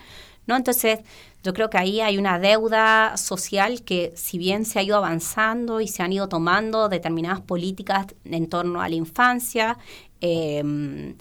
¿no? 0.46 0.56
Entonces, 0.56 1.00
yo 1.44 1.54
creo 1.54 1.70
que 1.70 1.78
ahí 1.78 2.00
hay 2.00 2.18
una 2.18 2.40
deuda 2.40 3.16
social 3.16 3.82
que 3.82 4.12
si 4.16 4.38
bien 4.38 4.64
se 4.64 4.80
ha 4.80 4.82
ido 4.82 4.96
avanzando 4.96 5.80
y 5.80 5.86
se 5.86 6.02
han 6.02 6.12
ido 6.12 6.28
tomando 6.28 6.88
determinadas 6.88 7.40
políticas 7.40 8.06
en 8.24 8.48
torno 8.48 8.82
a 8.82 8.88
la 8.88 8.96
infancia, 8.96 9.78
eh, 10.20 11.14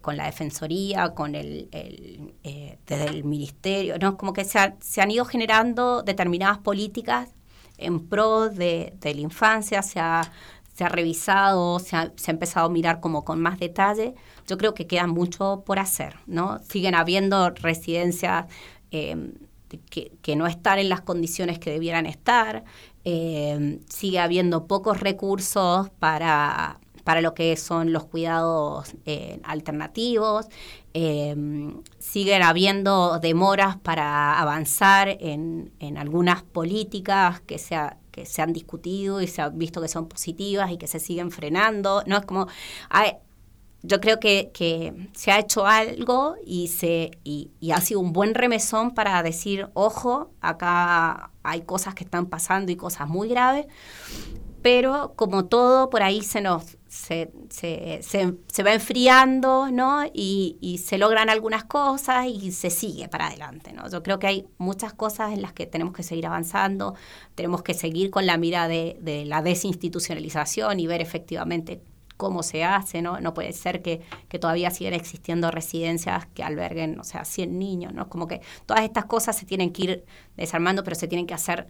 con, 0.00 0.16
la 0.16 0.26
Defensoría, 0.26 1.14
con 1.14 1.34
el, 1.34 1.68
eh, 1.72 2.78
desde 2.86 3.06
el 3.06 3.24
Ministerio, 3.24 3.98
¿no? 3.98 4.16
Como 4.16 4.32
que 4.32 4.44
se, 4.44 4.58
han 4.58 5.10
ido 5.10 5.24
generando 5.24 6.02
determinadas 6.02 6.58
políticas 6.58 7.30
en 7.78 8.08
pro 8.08 8.48
de, 8.48 8.94
la 9.02 9.10
infancia, 9.10 9.82
se 9.82 10.00
ha, 10.00 10.30
se 10.74 10.84
ha 10.84 10.88
revisado, 10.88 11.78
se 11.78 11.96
ha, 11.96 12.12
se 12.16 12.30
ha, 12.30 12.34
empezado 12.34 12.66
a 12.66 12.70
mirar 12.70 13.00
como 13.00 13.24
con 13.24 13.40
más 13.40 13.58
detalle. 13.58 14.14
Yo 14.46 14.58
creo 14.58 14.74
que 14.74 14.86
queda 14.86 15.06
mucho 15.06 15.62
por 15.64 15.78
hacer, 15.78 16.16
¿no? 16.26 16.58
Siguen 16.68 16.94
habiendo 16.94 17.50
residencias 17.50 18.46
eh, 18.90 19.32
que, 19.90 20.12
que, 20.20 20.36
no 20.36 20.46
están 20.46 20.78
en 20.78 20.88
las 20.88 21.00
condiciones 21.00 21.58
que 21.58 21.70
debieran 21.70 22.06
estar, 22.06 22.64
eh, 23.04 23.80
sigue 23.88 24.20
habiendo 24.20 24.66
pocos 24.66 25.00
recursos 25.00 25.90
para 25.98 26.78
para 27.04 27.20
lo 27.20 27.34
que 27.34 27.56
son 27.56 27.92
los 27.92 28.04
cuidados 28.04 28.94
eh, 29.06 29.40
alternativos. 29.44 30.46
Eh, 30.94 31.34
siguen 31.98 32.42
habiendo 32.42 33.18
demoras 33.18 33.76
para 33.76 34.38
avanzar 34.38 35.08
en, 35.08 35.72
algunas 35.96 36.42
políticas 36.42 37.40
que 37.40 37.58
se, 37.58 37.76
que 38.10 38.26
se 38.26 38.42
han 38.42 38.52
discutido 38.52 39.22
y 39.22 39.26
se 39.26 39.42
ha 39.42 39.48
visto 39.48 39.80
que 39.80 39.88
son 39.88 40.08
positivas 40.08 40.70
y 40.70 40.76
que 40.76 40.86
se 40.86 41.00
siguen 41.00 41.30
frenando. 41.30 42.02
No 42.06 42.18
es 42.18 42.26
como 42.26 42.46
yo 43.82 44.00
creo 44.00 44.20
que, 44.20 45.08
se 45.12 45.32
ha 45.32 45.38
hecho 45.38 45.66
algo 45.66 46.36
y 46.46 46.68
se 46.68 47.18
y, 47.24 47.50
y, 47.60 47.72
ha 47.72 47.80
sido 47.80 48.00
un 48.00 48.12
buen 48.12 48.34
remesón 48.34 48.94
para 48.94 49.22
decir 49.22 49.68
ojo 49.74 50.30
acá 50.40 51.32
hay 51.42 51.62
cosas 51.62 51.94
que 51.94 52.04
están 52.04 52.26
pasando 52.26 52.70
y 52.70 52.76
cosas 52.76 53.08
muy 53.08 53.28
graves 53.28 53.66
pero 54.62 55.14
como 55.16 55.46
todo 55.46 55.90
por 55.90 56.02
ahí 56.02 56.22
se 56.22 56.40
nos 56.40 56.78
se, 56.92 57.32
se, 57.48 58.00
se, 58.02 58.62
va 58.62 58.74
enfriando, 58.74 59.70
¿no? 59.70 60.04
Y, 60.12 60.58
y, 60.60 60.76
se 60.76 60.98
logran 60.98 61.30
algunas 61.30 61.64
cosas 61.64 62.26
y 62.26 62.52
se 62.52 62.68
sigue 62.68 63.08
para 63.08 63.28
adelante, 63.28 63.72
¿no? 63.72 63.88
Yo 63.88 64.02
creo 64.02 64.18
que 64.18 64.26
hay 64.26 64.46
muchas 64.58 64.92
cosas 64.92 65.32
en 65.32 65.40
las 65.40 65.54
que 65.54 65.64
tenemos 65.64 65.94
que 65.94 66.02
seguir 66.02 66.26
avanzando, 66.26 66.94
tenemos 67.34 67.62
que 67.62 67.72
seguir 67.72 68.10
con 68.10 68.26
la 68.26 68.36
mira 68.36 68.68
de, 68.68 68.98
de 69.00 69.24
la 69.24 69.40
desinstitucionalización 69.40 70.80
y 70.80 70.86
ver 70.86 71.00
efectivamente 71.00 71.80
cómo 72.18 72.42
se 72.42 72.62
hace, 72.62 73.00
¿no? 73.00 73.20
No 73.20 73.32
puede 73.32 73.54
ser 73.54 73.80
que, 73.80 74.02
que, 74.28 74.38
todavía 74.38 74.70
sigan 74.70 74.92
existiendo 74.92 75.50
residencias 75.50 76.26
que 76.26 76.42
alberguen, 76.42 77.00
o 77.00 77.04
sea, 77.04 77.24
100 77.24 77.58
niños, 77.58 77.94
¿no? 77.94 78.10
Como 78.10 78.28
que 78.28 78.42
todas 78.66 78.84
estas 78.84 79.06
cosas 79.06 79.34
se 79.34 79.46
tienen 79.46 79.72
que 79.72 79.82
ir 79.82 80.04
desarmando, 80.36 80.84
pero 80.84 80.94
se 80.94 81.08
tienen 81.08 81.26
que 81.26 81.32
hacer 81.32 81.68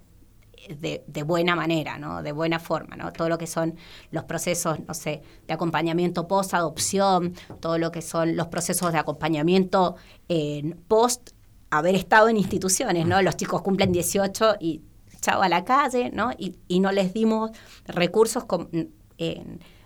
de, 0.68 1.22
buena 1.22 1.56
manera, 1.56 1.98
¿no? 1.98 2.22
de 2.22 2.32
buena 2.32 2.58
forma, 2.58 2.96
¿no? 2.96 3.12
todo 3.12 3.28
lo 3.28 3.38
que 3.38 3.46
son 3.46 3.76
los 4.10 4.24
procesos, 4.24 4.78
no 4.86 4.94
sé, 4.94 5.22
de 5.46 5.54
acompañamiento 5.54 6.28
post-adopción, 6.28 7.34
todo 7.60 7.78
lo 7.78 7.90
que 7.92 8.02
son 8.02 8.36
los 8.36 8.48
procesos 8.48 8.92
de 8.92 8.98
acompañamiento 8.98 9.96
en 10.28 10.80
post 10.88 11.30
haber 11.70 11.94
estado 11.94 12.28
en 12.28 12.36
instituciones, 12.36 13.06
¿no? 13.06 13.22
Los 13.22 13.36
chicos 13.36 13.62
cumplen 13.62 13.92
18 13.92 14.56
y 14.60 14.82
chao 15.22 15.40
a 15.40 15.48
la 15.48 15.64
calle, 15.64 16.10
¿no? 16.12 16.30
Y, 16.36 16.56
y 16.68 16.80
no 16.80 16.92
les 16.92 17.14
dimos 17.14 17.50
recursos 17.86 18.44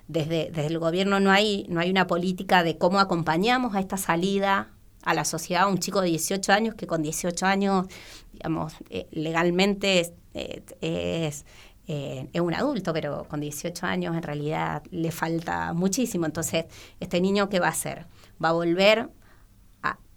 desde, 0.08 0.50
desde 0.50 0.66
el 0.66 0.78
gobierno 0.78 1.20
no 1.20 1.30
hay, 1.30 1.66
no 1.68 1.80
hay 1.80 1.90
una 1.90 2.06
política 2.06 2.62
de 2.62 2.76
cómo 2.76 2.98
acompañamos 2.98 3.74
a 3.74 3.80
esta 3.80 3.96
salida 3.96 4.72
a 5.06 5.14
la 5.14 5.24
sociedad 5.24 5.68
un 5.68 5.78
chico 5.78 6.00
de 6.00 6.08
18 6.08 6.52
años 6.52 6.74
que 6.74 6.86
con 6.86 7.02
18 7.02 7.46
años, 7.46 7.86
digamos, 8.32 8.74
eh, 8.90 9.06
legalmente 9.12 10.12
eh, 10.36 11.26
es, 11.26 11.44
eh, 11.86 12.28
es 12.32 12.40
un 12.40 12.54
adulto, 12.54 12.92
pero 12.92 13.24
con 13.28 13.40
18 13.40 13.86
años 13.86 14.16
en 14.16 14.22
realidad 14.22 14.82
le 14.90 15.10
falta 15.10 15.72
muchísimo. 15.72 16.26
Entonces, 16.26 16.66
este 17.00 17.20
niño, 17.20 17.48
¿qué 17.48 17.60
va 17.60 17.68
a 17.68 17.70
hacer? 17.70 18.06
Va 18.42 18.50
a 18.50 18.52
volver 18.52 19.10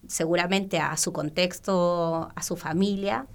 seguramente 0.07 0.79
a 0.79 0.95
su 0.97 1.11
contexto, 1.11 2.29
a 2.33 2.43
su 2.43 2.55
familia, 2.55 3.27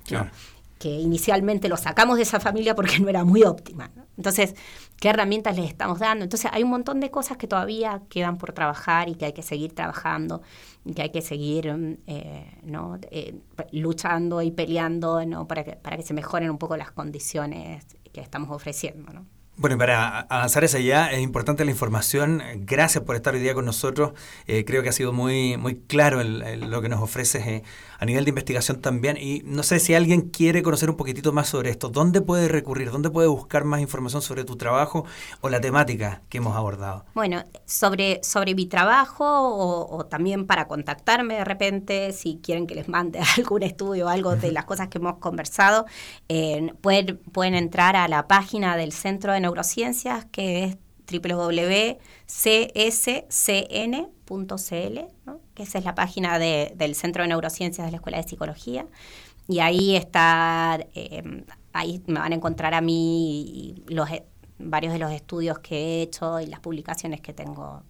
que 0.78 0.89
inicialmente 0.89 1.68
lo 1.68 1.76
sacamos 1.76 2.16
de 2.16 2.22
esa 2.22 2.41
familia 2.41 2.74
porque 2.74 2.99
no 2.99 3.09
era 3.09 3.24
muy 3.24 3.43
óptima. 3.43 3.91
Entonces, 4.16 4.55
¿qué 5.01 5.09
herramientas 5.11 5.57
les 5.57 5.69
estamos 5.69 5.99
dando? 5.99 6.25
Entonces, 6.25 6.51
hay 6.53 6.63
un 6.63 6.71
montón 6.71 7.01
de 7.01 7.11
cosas 7.11 7.37
que 7.37 7.47
todavía 7.47 8.03
quedan 8.09 8.39
por 8.39 8.53
trabajar 8.53 9.09
y 9.09 9.15
que 9.15 9.27
hay 9.27 9.33
que 9.33 9.43
seguir 9.43 9.75
trabajando, 9.75 10.43
y 10.85 10.95
que 10.95 11.03
hay 11.03 11.11
que 11.11 11.23
seguir 11.23 11.99
eh, 12.07 12.59
¿no? 12.63 12.99
Eh, 13.11 13.41
luchando 13.73 14.43
y 14.43 14.51
peleando 14.51 15.25
¿no? 15.25 15.47
para, 15.47 15.65
que, 15.65 15.73
para 15.77 15.97
que 15.97 16.03
se 16.03 16.15
mejoren 16.15 16.51
un 16.51 16.59
poco 16.59 16.77
las 16.77 16.93
condiciones 16.93 17.85
que 18.13 18.21
estamos 18.21 18.51
ofreciendo. 18.51 19.13
¿no? 19.13 19.27
Bueno, 19.57 19.77
y 19.77 19.79
para 19.79 20.21
avanzar 20.23 20.65
hacia 20.65 20.81
allá, 20.81 21.13
es 21.13 21.21
importante 21.21 21.65
la 21.65 21.71
información. 21.71 22.43
Gracias 22.63 23.05
por 23.05 23.15
estar 23.15 23.35
hoy 23.35 23.41
día 23.41 23.55
con 23.55 23.65
nosotros. 23.65 24.13
Eh, 24.49 24.65
creo 24.65 24.83
que 24.83 24.89
ha 24.89 24.93
sido 24.93 25.13
muy, 25.13 25.57
muy 25.57 25.77
claro 25.77 26.25
lo 26.25 26.83
que 26.83 26.89
nos 26.89 27.01
ofreces 27.01 27.47
eh, 27.47 27.63
a 28.01 28.05
nivel 28.05 28.25
de 28.25 28.31
investigación 28.31 28.81
también. 28.81 29.17
Y 29.17 29.43
no 29.45 29.63
sé 29.63 29.79
si 29.79 29.95
alguien 29.95 30.23
quiere 30.23 30.65
conocer 30.65 30.91
un 30.91 30.97
poquitito 30.97 31.33
más 31.33 31.47
sobre 31.47 31.71
esto. 31.71 31.89
¿Dónde 31.89 32.21
puede 32.21 32.49
recurrir? 32.49 32.91
¿Dónde 32.91 33.11
puede 33.11 33.29
buscar 33.29 33.63
más 33.63 33.81
información 33.81 34.23
sobre 34.23 34.43
tu 34.43 34.57
trabajo 34.57 35.05
o 35.41 35.49
la 35.49 35.61
temática 35.61 36.23
que 36.29 36.39
hemos 36.39 36.57
abordado? 36.57 37.05
Bueno, 37.15 37.45
sobre, 37.65 38.25
sobre 38.25 38.57
mi 38.57 38.67
trabajo 38.67 39.25
o, 39.25 40.05
también 40.07 40.49
para 40.49 40.67
contactarme 40.67 41.35
de 41.35 41.45
repente, 41.45 42.13
si 42.13 42.41
quieren 42.43 42.67
que 42.67 42.75
les 42.75 42.89
mande 42.89 43.21
algún 43.37 43.63
estudio 43.63 44.07
o 44.07 44.09
algo 44.09 44.35
de 44.35 44.51
las 44.51 44.65
cosas 44.65 44.89
que 44.89 44.99
hemos 44.99 45.19
conversado, 45.19 45.87
eh, 46.29 46.73
pueden, 46.81 47.19
pueden 47.33 47.55
entrar 47.55 47.95
a 47.95 48.09
la 48.09 48.27
página 48.27 48.77
del 48.77 48.93
Centro 48.93 49.33
de 49.33 49.44
neurociencias, 49.45 50.25
que 50.27 50.65
es 50.65 50.77
www.cscn.cl, 51.11 51.99
que 55.55 55.63
esa 55.63 55.79
es 55.79 55.85
la 55.85 55.95
página 55.95 56.39
del 56.39 56.95
Centro 56.95 57.23
de 57.23 57.29
Neurociencias 57.29 57.87
de 57.87 57.91
la 57.91 57.99
Escuela 57.99 58.19
de 58.19 58.29
Psicología. 58.29 58.87
Y 59.47 59.61
ahí 59.61 59.95
está, 59.95 60.79
em, 60.95 61.45
ahí 61.73 62.03
me 62.07 62.21
van 62.21 62.33
a 62.33 62.35
encontrar 62.35 62.73
a 62.75 62.81
mí 62.81 63.85
los, 63.89 64.09
varios 64.59 64.93
de 64.95 64.99
los 64.99 65.13
estudios 65.13 65.59
que 65.59 65.77
he 65.77 66.03
hecho 66.03 66.41
y 66.41 66.47
las 66.47 66.61
publicaciones 66.61 67.21
que 67.21 67.35
tengo 67.35 67.83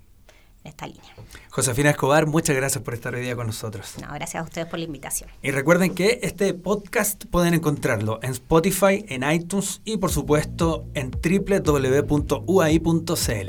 esta 0.65 0.87
línea. 0.87 1.15
Josefina 1.51 1.91
Escobar, 1.91 2.27
muchas 2.27 2.57
gracias 2.57 2.83
por 2.83 2.95
estar 2.95 3.15
hoy 3.15 3.23
día 3.23 3.37
con 3.37 3.47
nosotros. 3.47 3.95
gracias 3.99 4.43
a 4.43 4.45
ustedes 4.45 4.67
por 4.67 4.79
la 4.79 4.87
invitación. 4.87 5.31
Y 5.43 5.51
recuerden 5.51 5.95
que 5.95 6.21
este 6.23 6.53
podcast 6.55 7.27
pueden 7.27 7.55
encontrarlo 7.55 8.19
en 8.23 8.31
Spotify, 8.31 9.05
en 9.09 9.31
iTunes 9.31 9.81
y 9.85 9.99
por 9.99 10.11
supuesto 10.11 10.87
en 10.95 11.11
www.uai.cl. 11.11 12.39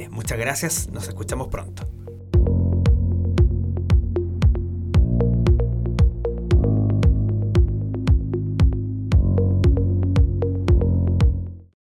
Muchas 0.10 0.38
gracias, 0.38 0.90
nos 0.90 1.08
escuchamos 1.08 1.48
pronto. 1.48 1.88